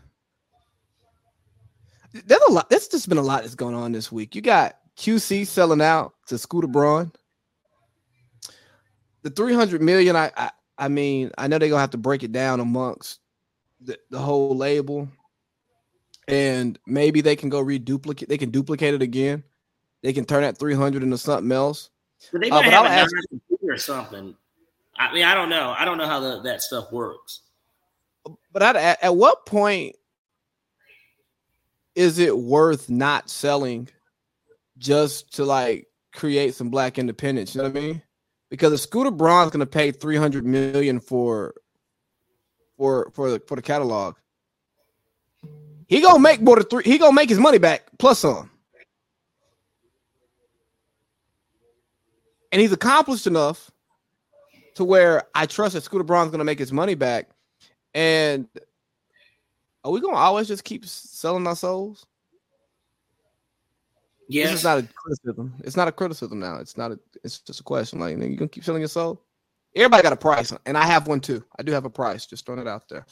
[2.11, 2.69] There's a lot.
[2.69, 4.35] There's just been a lot that's going on this week.
[4.35, 7.11] You got QC selling out to Scooter Braun.
[9.23, 12.31] The 300 million, I, I I mean, I know they're gonna have to break it
[12.31, 13.19] down amongst
[13.81, 15.07] the, the whole label,
[16.27, 18.27] and maybe they can go reduplicate.
[18.27, 19.43] They can duplicate it again.
[20.01, 21.89] They can turn that 300 into something else.
[22.31, 23.13] But they Uh, might but have a ask-
[23.61, 24.35] or something.
[24.97, 25.73] I mean, I don't know.
[25.77, 27.41] I don't know how the, that stuff works.
[28.51, 29.95] But at, at at what point
[31.95, 33.89] is it worth not selling
[34.77, 37.55] just to like create some black independence?
[37.55, 38.01] You know what I mean?
[38.53, 41.55] Because if Scooter Braun's going to pay 300 million for
[42.77, 44.15] for for the for the catalog,
[45.87, 46.83] he gonna make more than three.
[46.83, 48.51] He gonna make his money back plus some.
[52.51, 53.71] And he's accomplished enough
[54.75, 57.29] to where I trust that Scooter Braun's gonna make his money back.
[57.95, 58.47] And
[59.83, 62.05] are we gonna always just keep selling our souls?
[64.27, 64.49] Yes.
[64.49, 65.53] This is not a criticism.
[65.63, 66.57] It's not a criticism now.
[66.57, 66.99] It's not a.
[67.23, 67.99] It's just a question.
[67.99, 69.21] Like, you gonna keep selling your soul?
[69.75, 71.43] Everybody got a price, and I have one too.
[71.57, 72.25] I do have a price.
[72.25, 73.05] Just throwing it out there.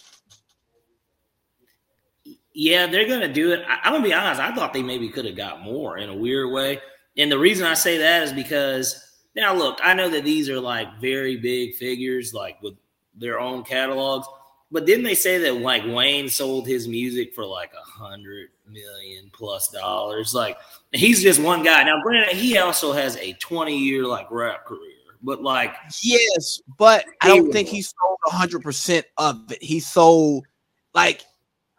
[2.53, 3.63] Yeah, they're gonna do it.
[3.67, 4.41] I, I'm gonna be honest.
[4.41, 6.79] I thought they maybe could have got more in a weird way,
[7.17, 9.03] and the reason I say that is because
[9.35, 12.75] now look, I know that these are like very big figures, like with
[13.15, 14.27] their own catalogs.
[14.71, 19.29] But didn't they say that like Wayne sold his music for like a hundred million
[19.33, 20.33] plus dollars?
[20.33, 20.57] Like
[20.93, 21.83] he's just one guy.
[21.83, 27.05] Now, granted, he also has a 20 year like rap career, but like Yes, but
[27.19, 29.61] I don't think he sold a hundred percent of it.
[29.61, 30.45] He sold
[30.93, 31.23] like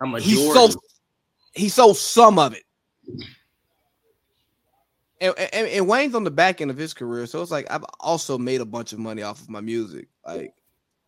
[0.02, 0.52] a he majority.
[0.52, 0.76] sold
[1.54, 2.64] he sold some of it.
[5.20, 7.84] And, and, and Wayne's on the back end of his career, so it's like I've
[8.00, 10.08] also made a bunch of money off of my music.
[10.26, 10.52] Like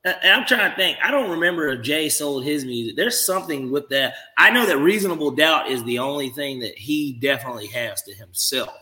[0.05, 0.99] I'm trying to think.
[1.03, 2.95] I don't remember if Jay sold his music.
[2.95, 4.15] There's something with that.
[4.37, 8.75] I know that Reasonable Doubt is the only thing that he definitely has to himself.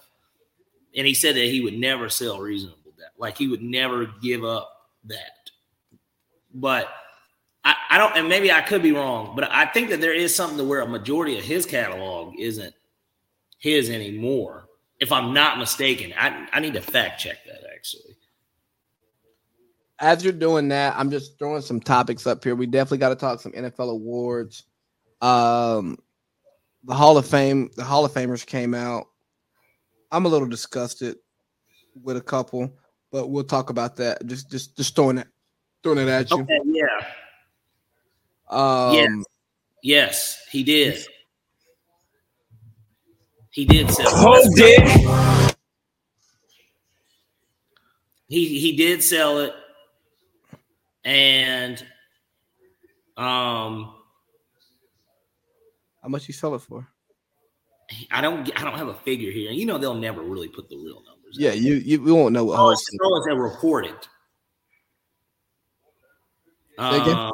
[0.97, 3.11] And he said that he would never sell Reasonable Doubt.
[3.19, 4.69] Like he would never give up
[5.05, 5.51] that.
[6.53, 6.89] But
[7.65, 10.35] I, I don't, and maybe I could be wrong, but I think that there is
[10.35, 12.75] something to where a majority of his catalog isn't
[13.59, 14.67] his anymore.
[14.99, 18.17] If I'm not mistaken, I, I need to fact check that actually.
[19.99, 22.55] As you're doing that, I'm just throwing some topics up here.
[22.55, 24.65] We definitely got to talk some NFL awards.
[25.21, 25.99] Um,
[26.85, 29.07] the Hall of Fame, the Hall of Famers came out.
[30.11, 31.17] I'm a little disgusted
[32.03, 32.77] with a couple,
[33.11, 34.27] but we'll talk about that.
[34.27, 35.29] Just, just, just throwing it,
[35.83, 36.41] throwing it at you.
[36.41, 37.07] Okay, yeah.
[38.51, 39.25] Um, Yes.
[39.83, 41.05] Yes, he did.
[43.51, 44.07] He did sell.
[44.11, 45.57] Hold it.
[48.29, 49.53] He he did sell it,
[51.05, 51.79] and
[53.17, 53.95] um,
[56.03, 56.87] how much you sell it for?
[58.11, 59.51] I don't I don't have a figure here.
[59.51, 61.37] You know they'll never really put the real numbers.
[61.39, 62.55] Yeah, you, you, we won't know what.
[62.55, 63.97] Oh, Hall it's oh, it's a reported.
[66.79, 67.33] Um,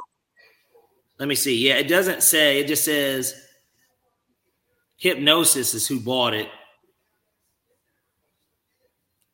[1.18, 1.66] let me see.
[1.66, 2.59] Yeah, it doesn't say.
[2.59, 3.35] It just says
[5.02, 6.48] Hipgnosis is who bought it.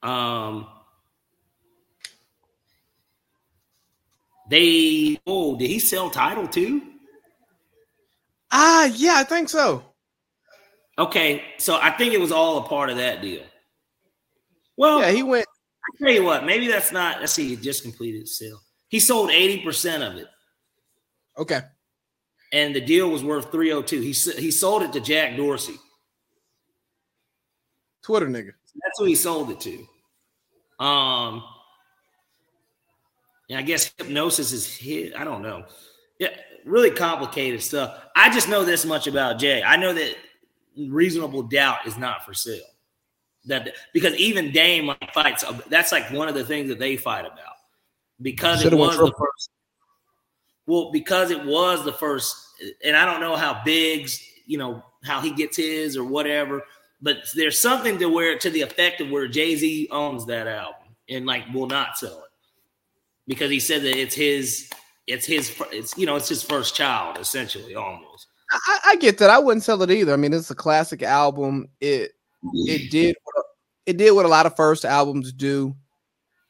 [0.02, 0.66] Um,
[4.48, 5.18] they.
[5.26, 6.83] Oh, did he sell title too?
[8.52, 9.83] ah, yeah, I think so.
[10.98, 13.42] Okay, so I think it was all a part of that deal.
[14.76, 15.46] Well, Yeah, he went.
[15.46, 17.20] I tell you what, maybe that's not.
[17.20, 17.48] Let's see.
[17.48, 18.61] He just completed sale.
[18.88, 20.28] He sold eighty percent of it.
[21.37, 21.61] Okay,
[22.52, 25.74] and the deal was worth 302 he he sold it to jack dorsey
[28.04, 28.52] Twitter nigga.
[28.80, 31.42] that's who he sold it to um
[33.50, 35.64] and i guess Hipgnosis is his i don't know.
[36.18, 36.30] Yeah
[36.64, 38.02] really complicated stuff.
[38.16, 39.62] I just know this much about jay.
[39.62, 40.16] I know that
[40.76, 42.62] reasonable doubt is not for sale.
[43.46, 46.96] That because even dame like, fights uh, that's like one of the things that they
[46.96, 47.57] fight about.
[48.22, 49.50] Because it was the first
[50.66, 52.35] well, because it was the first,
[52.83, 56.62] and I don't know how Biggs, you know, how he gets his or whatever,
[57.02, 60.96] but there's something to where to the effect of where Jay Z owns that album
[61.11, 62.30] and like will not sell it
[63.26, 64.70] because he said that it's his,
[65.06, 68.26] it's his, it's you know, it's his first child essentially almost.
[68.52, 69.30] I, I get that.
[69.30, 70.12] I wouldn't sell it either.
[70.12, 71.66] I mean, it's a classic album.
[71.80, 72.12] It
[72.52, 73.16] it did
[73.87, 75.74] it did what a lot of first albums do.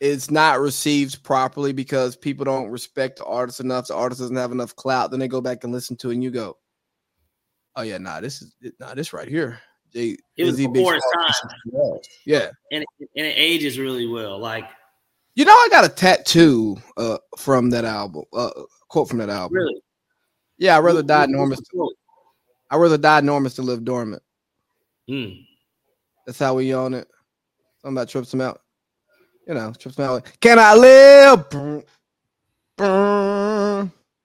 [0.00, 3.86] it's not received properly because people don't respect the artist enough.
[3.86, 5.10] The artist doesn't have enough clout.
[5.10, 6.58] Then they go back and listen to it, and you go,
[7.76, 9.60] "Oh yeah, nah, this is nah, this right here."
[9.92, 11.98] They, it was before its time.
[12.26, 14.38] Yeah, and it, and it ages really well.
[14.38, 14.68] Like,
[15.34, 18.24] you know, I got a tattoo uh, from that album.
[18.32, 18.50] Uh,
[18.88, 19.56] quote from that album.
[19.56, 19.82] Really?
[20.58, 21.60] Yeah, I rather die enormous.
[22.70, 24.22] I rather die enormous to live dormant.
[25.08, 25.44] Mm.
[26.26, 27.08] That's how we own it.
[27.82, 28.60] Something about trips them out.
[29.46, 30.30] You know, trips them out.
[30.40, 31.46] Can I live?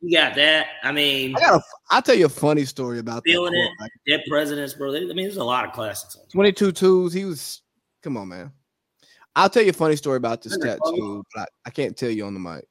[0.01, 0.67] You got that.
[0.83, 3.89] I mean, I got a, I'll tell you a funny story about feeling that.
[4.05, 4.11] It.
[4.11, 4.95] Dead presidents, bro.
[4.95, 6.17] I mean, there's a lot of classics.
[6.31, 7.11] 22 twos.
[7.11, 7.61] He was,
[8.01, 8.51] come on, man.
[9.35, 12.25] I'll tell you a funny story about this tattoo, but I, I can't tell you
[12.25, 12.65] on the mic.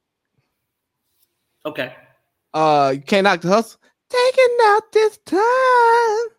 [1.64, 1.94] Okay.
[2.52, 3.80] Uh, you can't knock the hustle.
[4.10, 6.34] Taking out this time.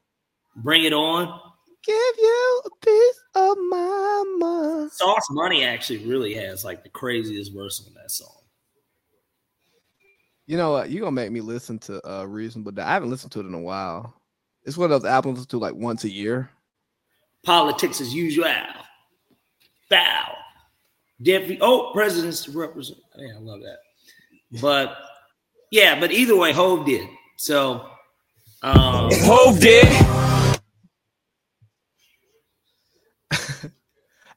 [0.58, 1.40] Bring it on.
[1.86, 4.92] Give you a piece of my mind.
[4.92, 8.36] Sauce Money actually really has like the craziest verse on that song.
[10.46, 10.90] You know what?
[10.90, 12.88] You're gonna make me listen to uh Reasonable Doubt.
[12.88, 14.20] I haven't listened to it in a while.
[14.64, 16.50] It's one of those albums to like once a year.
[17.44, 18.46] Politics as usual.
[19.90, 20.36] Bow.
[21.22, 21.58] Deputy.
[21.62, 23.00] Oh, presidents to represent.
[23.18, 23.80] Yeah, I love that.
[24.62, 24.98] But
[25.72, 27.08] yeah, but either way, Hove did.
[27.38, 27.90] So
[28.62, 29.86] um Hove did.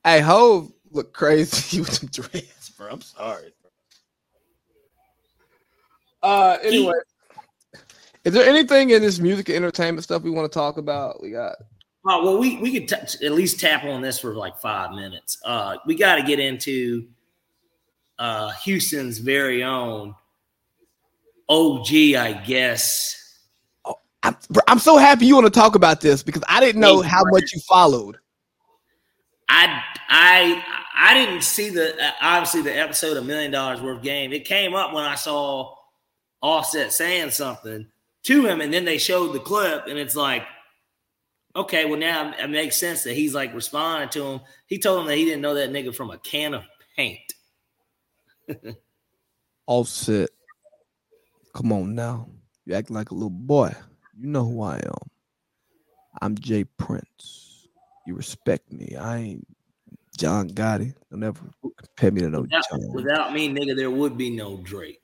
[0.04, 2.90] hey, Hove look crazy with the dreads, bro.
[2.90, 3.52] I'm sorry.
[6.22, 6.92] Uh, anyway,
[8.24, 11.20] is there anything in this music and entertainment stuff we want to talk about?
[11.20, 11.56] We got.
[12.04, 15.38] Oh well, we we could t- at least tap on this for like five minutes.
[15.44, 17.06] Uh, we got to get into
[18.18, 20.14] uh Houston's very own
[21.48, 23.38] OG, I guess.
[23.84, 24.36] Oh, I'm,
[24.66, 27.52] I'm so happy you want to talk about this because I didn't know how much
[27.52, 28.16] you followed.
[29.48, 30.64] I I
[30.96, 34.32] I didn't see the uh, obviously the episode of Million Dollars Worth Game.
[34.32, 35.74] It came up when I saw
[36.40, 37.86] Offset saying something
[38.24, 40.44] to him, and then they showed the clip, and it's like,
[41.54, 44.40] okay, well now it makes sense that he's like responding to him.
[44.66, 46.64] He told him that he didn't know that nigga from a can of
[46.96, 47.34] paint.
[49.66, 50.30] Offset,
[51.54, 52.28] come on now,
[52.64, 53.74] you act like a little boy.
[54.18, 55.10] You know who I am.
[56.20, 56.64] I'm J.
[56.64, 57.68] Prince.
[58.06, 58.96] You respect me.
[58.96, 59.46] I ain't
[60.18, 60.94] John Gotti.
[61.10, 61.40] Don't ever
[61.76, 62.92] compare me to no without, John.
[62.92, 64.98] Without me, nigga, there would be no Drake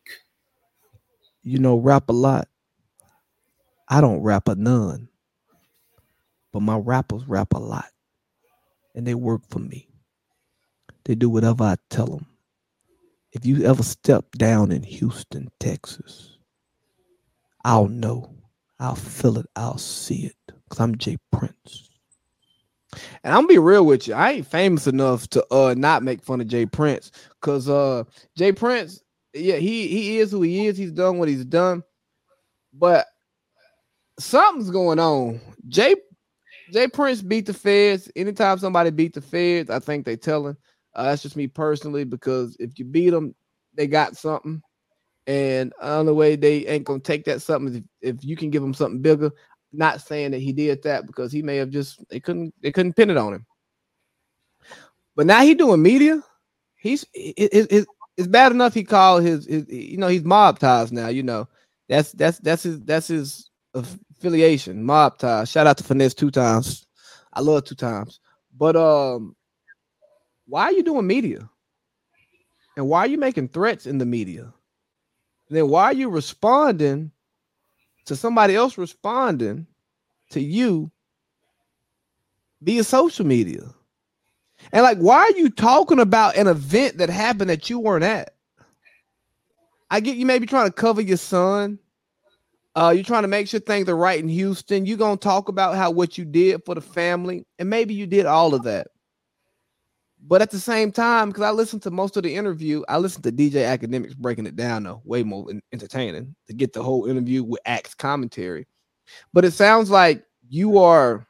[1.48, 2.46] you know, rap a lot.
[3.88, 5.08] I don't rap a none,
[6.58, 7.86] but my rappers rap a lot,
[8.96, 9.88] and they work for me.
[11.04, 12.26] They do whatever I tell them.
[13.30, 16.36] If you ever step down in Houston, Texas,
[17.64, 18.34] I'll know.
[18.80, 19.46] I'll feel it.
[19.54, 20.34] I'll see it.
[20.64, 21.18] Because I'm J.
[21.30, 21.90] Prince.
[23.22, 24.14] And I'm gonna be real with you.
[24.14, 26.66] I ain't famous enough to uh not make fun of J.
[26.66, 27.12] Prince.
[27.40, 28.02] Cause uh
[28.36, 28.50] J.
[28.50, 29.00] Prince
[29.32, 30.76] yeah, he he is who he is.
[30.76, 31.84] He's done what he's done,
[32.72, 33.06] but
[34.18, 35.40] something's going on.
[35.68, 35.94] Jay
[36.72, 36.88] J.
[36.88, 38.10] Prince beat the feds.
[38.16, 40.56] Anytime somebody beat the feds, I think they telling.
[40.94, 43.34] Uh, that's just me personally because if you beat them,
[43.74, 44.60] they got something,
[45.26, 47.84] and the way they ain't gonna take that something.
[48.02, 49.30] If, if you can give them something bigger,
[49.72, 52.94] not saying that he did that because he may have just they couldn't they couldn't
[52.94, 53.46] pin it on him.
[55.14, 56.22] But now he doing media.
[56.76, 57.86] He's his
[58.18, 61.48] it's bad enough he called his, his you know he's mob ties now you know
[61.88, 65.50] that's that's that's his that's his affiliation mob ties.
[65.50, 66.86] Shout out to Finesse2Tymes.
[67.32, 68.20] I love two times.
[68.56, 69.36] But um
[70.46, 71.48] why are you doing media?
[72.76, 74.42] And why are you making threats in the media?
[75.48, 77.10] And then why are you responding
[78.06, 79.66] to somebody else responding
[80.30, 80.90] to you
[82.62, 83.62] via social media?
[84.72, 88.34] And like, why are you talking about an event that happened that you weren't at?
[89.90, 91.78] I get you may be trying to cover your son.
[92.78, 94.86] Uh, you're trying to make sure things are right in Houston.
[94.86, 98.24] You're gonna talk about how what you did for the family, and maybe you did
[98.24, 98.86] all of that.
[100.24, 103.24] But at the same time, because I listened to most of the interview, I listened
[103.24, 107.42] to DJ Akademiks breaking it down, though, way more entertaining to get the whole interview
[107.42, 108.68] with Axe commentary.
[109.32, 111.26] But it sounds like you are,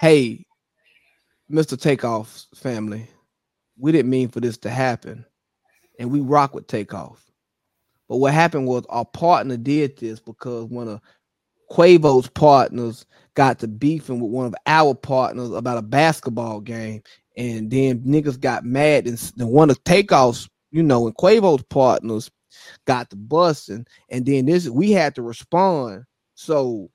[0.00, 0.44] hey,
[1.50, 1.80] Mr.
[1.80, 3.08] Takeoff's family,
[3.78, 5.24] we didn't mean for this to happen.
[5.98, 7.29] And we rock with Takeoff.
[8.10, 11.00] But what happened was our partner did this because one of
[11.70, 17.04] Quavo's partners got to beefing with one of our partners about a basketball game.
[17.36, 22.28] And then niggas got mad and, and one of Takeoff's, you know, and Quavo's partners
[22.84, 23.86] got the busting.
[24.08, 26.02] And then this we had to respond.
[26.34, 26.90] So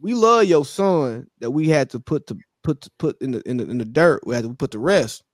[0.00, 3.42] we love your son that we had to put to put to put in the
[3.46, 4.26] in the, in the dirt.
[4.26, 5.24] We had to put the rest.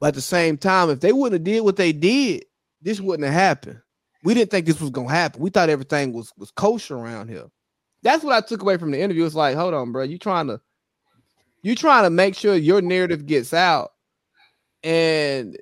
[0.00, 2.44] But at the same time, if they wouldn't have did what they did,
[2.82, 3.80] this wouldn't have happened.
[4.24, 5.40] We didn't think this was gonna happen.
[5.40, 7.46] We thought everything was was kosher around here.
[8.02, 9.24] That's what I took away from the interview.
[9.24, 10.60] It's like, hold on, bro, you trying to
[11.62, 13.92] you trying to make sure your narrative gets out,
[14.82, 15.56] and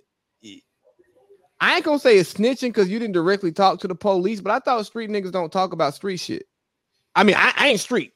[1.61, 4.53] I ain't gonna say it's snitching because you didn't directly talk to the police, but
[4.53, 6.47] I thought street niggas don't talk about street shit.
[7.15, 8.13] I mean, I, I ain't street.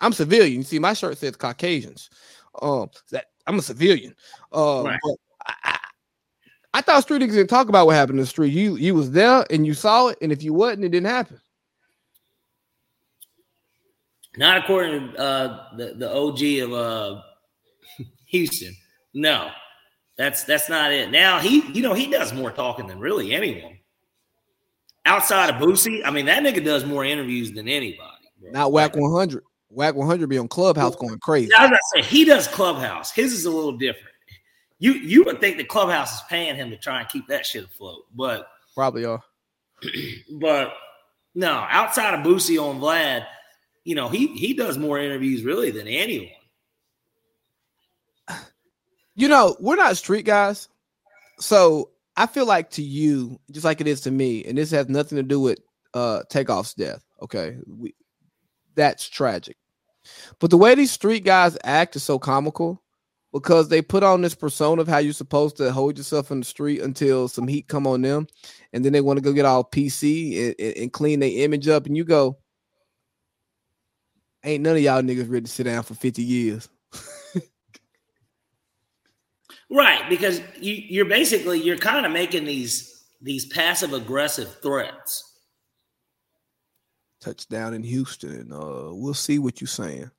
[0.00, 0.58] I'm civilian.
[0.58, 2.10] You see, my shirt says Caucasians.
[2.60, 4.14] Um, that I'm a civilian.
[4.52, 4.98] Um, right.
[5.04, 5.14] I,
[6.74, 8.52] I, thought street didn't talk about what happened in the street.
[8.52, 11.40] You you was there and you saw it, and if you wasn't, it didn't happen.
[14.36, 17.22] Not according to uh, the the OG of uh,
[18.26, 18.74] Houston.
[19.14, 19.50] No,
[20.16, 21.10] that's that's not it.
[21.10, 23.78] Now he, you know, he does more talking than really anyone.
[25.04, 28.08] Outside of Boosie, I mean, that nigga does more interviews than anybody.
[28.40, 28.52] Bro.
[28.52, 29.42] Not Wack 100.
[29.68, 31.52] Wack 100 be on Clubhouse going crazy.
[31.54, 33.10] I was gonna say he does Clubhouse.
[33.10, 34.11] His is a little different.
[34.82, 37.64] You you would think the Clubhouse is paying him to try and keep that shit
[37.64, 39.22] afloat, but probably are.
[40.40, 40.72] but
[41.36, 43.24] no, outside of Boosie on Vlad,
[43.84, 46.32] you know, he he does more interviews really than anyone.
[49.14, 50.68] You know, we're not street guys.
[51.38, 54.88] So I feel like to you, just like it is to me, and this has
[54.88, 55.60] nothing to do with
[55.94, 57.04] uh takeoff's death.
[57.22, 57.56] Okay.
[57.68, 57.94] We
[58.74, 59.56] that's tragic.
[60.40, 62.82] But the way these street guys act is so comical
[63.32, 66.44] because they put on this persona of how you're supposed to hold yourself in the
[66.44, 68.26] street until some heat come on them,
[68.72, 71.86] and then they want to go get all PC and, and, clean their image up,
[71.86, 72.38] and you go,
[74.44, 76.68] "Ain't none of y'all niggas ready to sit down for 50 years."
[79.72, 85.40] Right, because you, you're basically you're kind of making these these passive aggressive threats.
[87.22, 90.10] Touchdown in Houston, uh, we'll see what you're saying.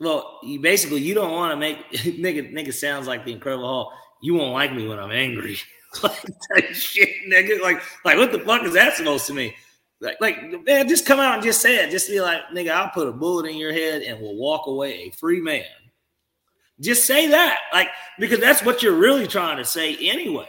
[0.00, 3.92] Well, you basically you don't want to make nigga nigga sounds like the Incredible Hulk.
[4.22, 5.58] You won't like me when I'm angry.
[6.02, 7.60] like shit, nigga.
[7.60, 9.52] Like like what the fuck is that supposed to mean?
[10.00, 11.90] Like like man, just come out and just say it.
[11.90, 15.04] Just be like, nigga, I'll put a bullet in your head and we'll walk away
[15.04, 15.64] a free man.
[16.80, 17.88] Just say that, like,
[18.18, 20.48] because that's what you're really trying to say, anyways.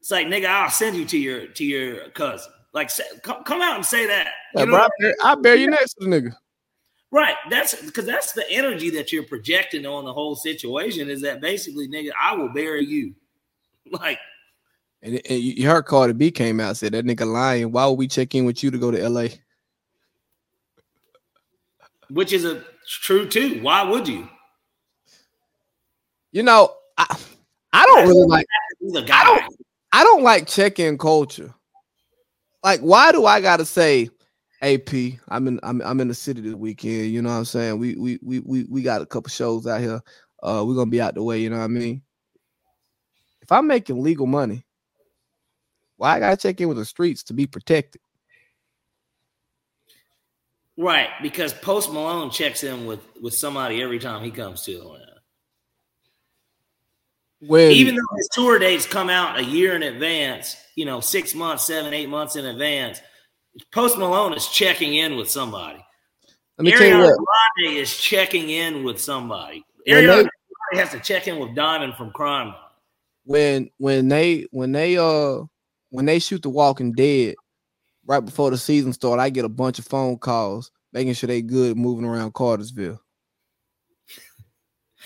[0.00, 2.52] It's like, nigga, I'll send you to your to your cousin.
[2.72, 4.28] Like, say, come, come out and say that.
[4.56, 4.88] You know
[5.22, 6.32] I, bear, you next to the nigga.
[7.12, 7.34] Right.
[7.50, 11.10] That's because that's the energy that you're projecting on the whole situation.
[11.10, 13.14] Is that basically, nigga, I will bury you.
[13.92, 14.18] Like,
[15.02, 17.72] and, and you heard Cardi B came out said that nigga lying.
[17.72, 19.28] Why would we check in with you to go to LA?
[22.08, 23.60] Which is a true too.
[23.62, 24.28] Why would you?
[26.30, 27.18] You know, I,
[27.72, 28.46] I don't really like.
[29.10, 29.56] I don't.
[29.92, 31.52] I don't like check-in culture.
[32.62, 34.10] Like, why do I gotta say,
[34.62, 35.18] AP?
[35.28, 35.60] I'm in.
[35.62, 35.80] I'm.
[35.82, 37.12] I'm in the city this weekend.
[37.12, 37.78] You know what I'm saying?
[37.78, 40.00] We we we we we got a couple shows out here.
[40.42, 41.40] Uh, we're gonna be out the way.
[41.40, 42.02] You know what I mean?
[43.42, 44.64] If I'm making legal money,
[45.96, 48.00] why I gotta check in with the streets to be protected?
[50.76, 55.06] Right, because Post Malone checks in with with somebody every time he comes to Atlanta.
[57.40, 61.34] When, Even though his tour dates come out a year in advance, you know, six
[61.34, 63.00] months, seven, eight months in advance,
[63.72, 65.84] Post Malone is checking in with somebody.
[66.58, 67.16] Let me Ariana tell you what.
[67.16, 69.64] Grande is checking in with somebody.
[69.88, 70.28] Ariana
[70.72, 72.54] they, has to check in with Diamond from Crime.
[73.24, 75.42] When when they when they uh
[75.90, 77.36] when they shoot The Walking Dead
[78.06, 81.42] right before the season start, I get a bunch of phone calls making sure they
[81.42, 83.00] good moving around Cartersville.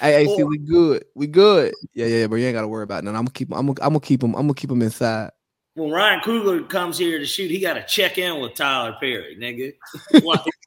[0.00, 1.04] Hey, hey, see, we good.
[1.14, 1.72] We good.
[1.94, 3.14] Yeah, yeah, yeah, but you ain't got to worry about none.
[3.14, 3.52] I'm gonna keep.
[3.52, 4.34] I'm gonna, I'm gonna keep them.
[4.34, 5.30] I'm gonna keep him inside.
[5.74, 9.36] When Ryan Coogler comes here to shoot, he got to check in with Tyler Perry,
[9.36, 9.74] nigga.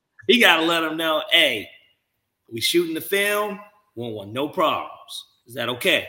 [0.27, 1.69] he got to let him know, hey,
[2.51, 3.59] we shooting the film.
[3.95, 4.91] Won't want no problems.
[5.47, 6.07] Is that okay?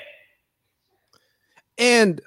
[1.78, 2.20] And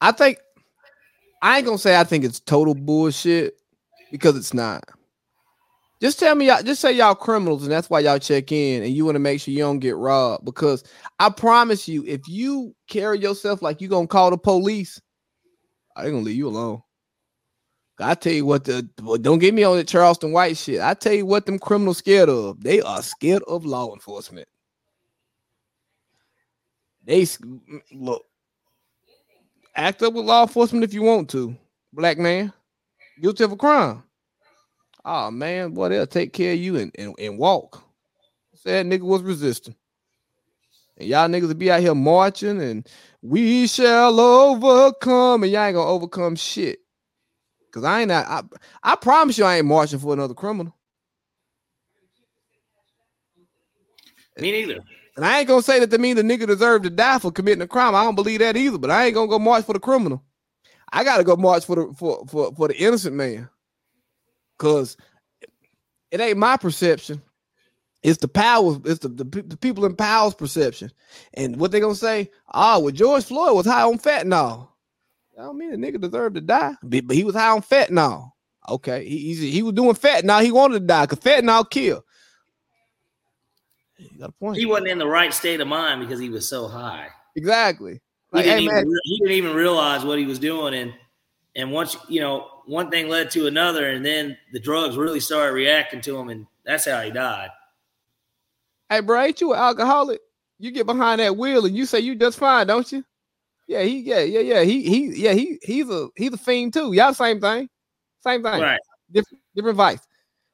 [0.00, 0.38] I think
[1.40, 3.58] I ain't gonna say I think it's total bullshit
[4.12, 4.84] because it's not.
[6.04, 8.92] Just tell me, y'all, just say y'all criminals, and that's why y'all check in, and
[8.92, 10.44] you want to make sure you don't get robbed.
[10.44, 10.84] Because
[11.18, 15.00] I promise you, if you carry yourself like you gonna call the police,
[15.96, 16.82] I ain't gonna leave you alone.
[17.98, 18.82] I tell you what, the
[19.22, 20.82] don't get me on the Charleston White shit.
[20.82, 22.62] I tell you what, them criminals scared of.
[22.62, 24.46] They are scared of law enforcement.
[27.02, 27.26] They
[27.94, 28.26] look,
[29.74, 31.56] act up with law enforcement if you want to,
[31.94, 32.52] black man,
[33.22, 34.03] guilty of a crime.
[35.04, 37.82] Oh man, boy, they'll take care of you and, and, and walk.
[38.54, 39.74] Said nigga was resisting.
[40.96, 42.88] And y'all niggas will be out here marching and
[43.20, 45.42] we shall overcome.
[45.42, 46.78] And y'all ain't gonna overcome shit.
[47.72, 48.42] Cause I ain't not, I,
[48.92, 50.74] I promise you I ain't marching for another criminal.
[54.38, 54.80] Me neither.
[55.16, 57.62] And I ain't gonna say that to mean the nigga deserved to die for committing
[57.62, 57.94] a crime.
[57.94, 58.78] I don't believe that either.
[58.78, 60.22] But I ain't gonna go march for the criminal.
[60.92, 63.48] I gotta go march for the for for, for the innocent man.
[64.58, 64.96] Cause
[66.10, 67.22] it ain't my perception.
[68.04, 68.78] It's the power.
[68.84, 70.92] It's the, the, the people in power's perception.
[71.32, 72.30] And what they gonna say?
[72.52, 74.68] Oh, well, George Floyd was high on fentanyl.
[75.38, 78.30] I don't mean the nigga deserved to die, but he was high on fentanyl.
[78.68, 80.42] Okay, he he was doing fentanyl.
[80.42, 82.04] He wanted to die because fentanyl kill.
[84.18, 84.58] got a point.
[84.58, 87.08] He wasn't in the right state of mind because he was so high.
[87.36, 88.00] Exactly.
[88.32, 90.94] Like, he, didn't hey, even, he didn't even realize what he was doing, and
[91.56, 95.52] and once you know, one thing led to another, and then the drugs really started
[95.52, 97.50] reacting to him, and that's how he died.
[98.88, 100.20] Hey, bro, ain't you an alcoholic?
[100.58, 103.04] You get behind that wheel and you say you just fine, don't you?
[103.66, 104.62] Yeah, he, yeah, yeah, yeah.
[104.62, 106.92] He, he, yeah, he, he's a, he's a fiend too.
[106.92, 107.68] Y'all same thing,
[108.20, 108.80] same thing, right?
[109.10, 110.00] Different, different vice.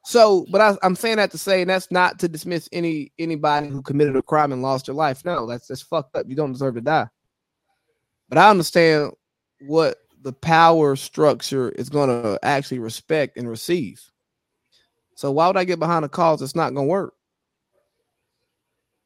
[0.03, 3.67] So, but I, am saying that to say, and that's not to dismiss any anybody
[3.67, 5.23] who committed a crime and lost their life.
[5.23, 6.25] No, that's that's fucked up.
[6.27, 7.07] You don't deserve to die.
[8.27, 9.11] But I understand
[9.59, 14.01] what the power structure is going to actually respect and receive.
[15.15, 17.13] So why would I get behind a cause that's not going to work?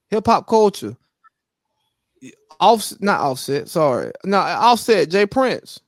[0.09, 0.95] Hip hop culture,
[2.59, 5.09] off not offset, sorry, no offset.
[5.09, 5.25] J.
[5.25, 5.79] Prince.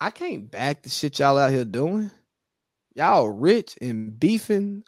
[0.00, 2.10] I can't back the shit y'all out here doing.
[2.94, 4.84] Y'all rich and beefing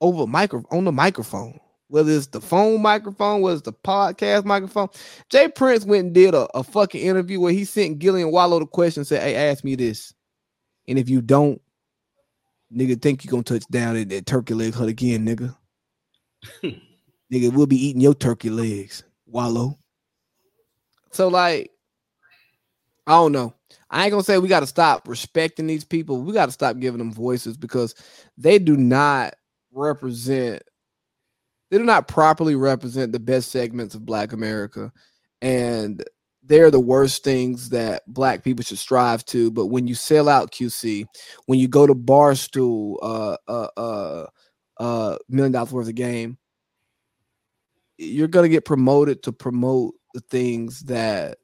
[0.00, 1.58] over micro on the microphone
[1.90, 4.88] whether it's the phone microphone, whether it's the podcast microphone.
[5.28, 5.48] J.
[5.48, 8.66] Prince went and did a, a fucking interview where he sent Gillie and Wallo the
[8.66, 10.14] question, said, Hey, ask me this.
[10.86, 11.60] And if you don't,
[12.72, 15.54] nigga, think you gonna touch down at that turkey leg hut again, nigga.
[17.32, 19.76] nigga, we'll be eating your turkey legs, Wallo.
[21.10, 21.72] So, like,
[23.08, 23.52] I don't know.
[23.90, 26.22] I ain't gonna say we gotta stop respecting these people.
[26.22, 27.96] We gotta stop giving them voices because
[28.38, 29.34] they do not
[29.72, 30.62] represent
[31.70, 34.92] they do not properly represent the best segments of Black America,
[35.40, 36.04] and
[36.42, 39.50] they're the worst things that Black people should strive to.
[39.50, 41.06] But when you sell out QC,
[41.46, 44.26] when you go to Barstool, uh, uh, uh,
[44.78, 46.38] uh, million dollars worth of game,
[47.98, 51.38] you're gonna get promoted to promote the things that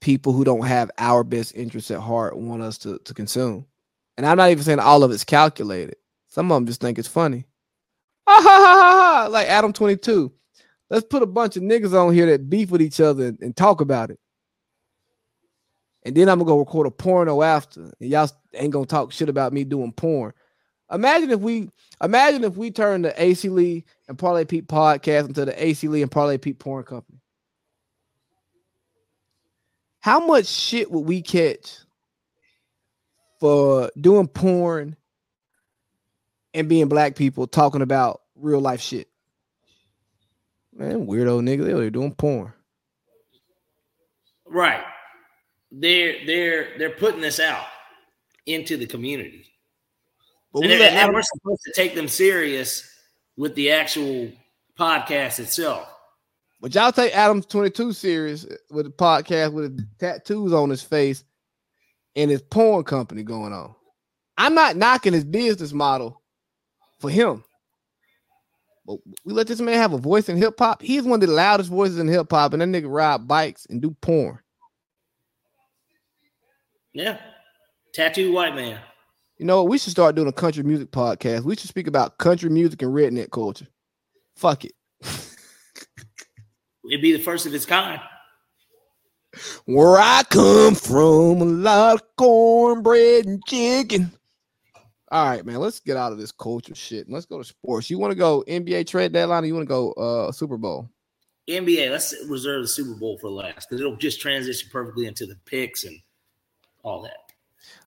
[0.00, 3.66] people who don't have our best interests at heart want us to, to consume.
[4.16, 5.96] And I'm not even saying all of it's calculated.
[6.28, 7.46] Some of them just think it's funny.
[8.26, 10.32] Ah, ha, ha, ha, like Adam 22.
[10.90, 13.56] Let's put a bunch of niggas on here that beef with each other and, and
[13.56, 14.18] talk about it.
[16.04, 17.92] And then I'm gonna go record a porno after.
[18.00, 20.32] And y'all ain't gonna talk shit about me doing porn.
[20.92, 21.70] Imagine if we
[22.02, 26.02] imagine if we turn the AC Lee and Parlay Pete podcast into the AC Lee
[26.02, 27.20] and Parlay Pete porn company.
[30.00, 31.78] How much shit would we catch
[33.40, 34.96] for doing porn
[36.54, 39.08] and being black people talking about real life shit.
[40.72, 42.52] Man, weirdo nigga, they're doing porn.
[44.46, 44.82] Right.
[45.70, 47.66] They're they're they're putting this out
[48.46, 49.46] into the community.
[50.52, 52.88] But and, we and then we're supposed to take them serious
[53.36, 54.30] with the actual
[54.78, 55.88] podcast itself.
[56.60, 61.24] But y'all take Adams 22 serious with the podcast with the tattoos on his face
[62.14, 63.74] and his porn company going on.
[64.38, 66.22] I'm not knocking his business model
[67.04, 67.44] for him.
[68.86, 70.80] But we let this man have a voice in hip hop.
[70.80, 73.82] He's one of the loudest voices in hip hop, and that nigga ride bikes and
[73.82, 74.38] do porn.
[76.94, 77.18] Yeah.
[77.92, 78.78] tattooed white man.
[79.38, 79.70] You know, what?
[79.70, 81.42] we should start doing a country music podcast.
[81.42, 83.66] We should speak about country music and redneck culture.
[84.36, 84.72] Fuck it.
[86.90, 88.00] It'd be the first of its kind.
[89.64, 94.12] Where I come from, a lot of cornbread and chicken.
[95.14, 95.60] All right, man.
[95.60, 97.06] Let's get out of this culture shit.
[97.06, 97.88] and Let's go to sports.
[97.88, 100.90] You want to go NBA trade deadline, or you want to go uh Super Bowl?
[101.48, 101.88] NBA.
[101.88, 105.84] Let's reserve the Super Bowl for last because it'll just transition perfectly into the picks
[105.84, 105.96] and
[106.82, 107.23] all that.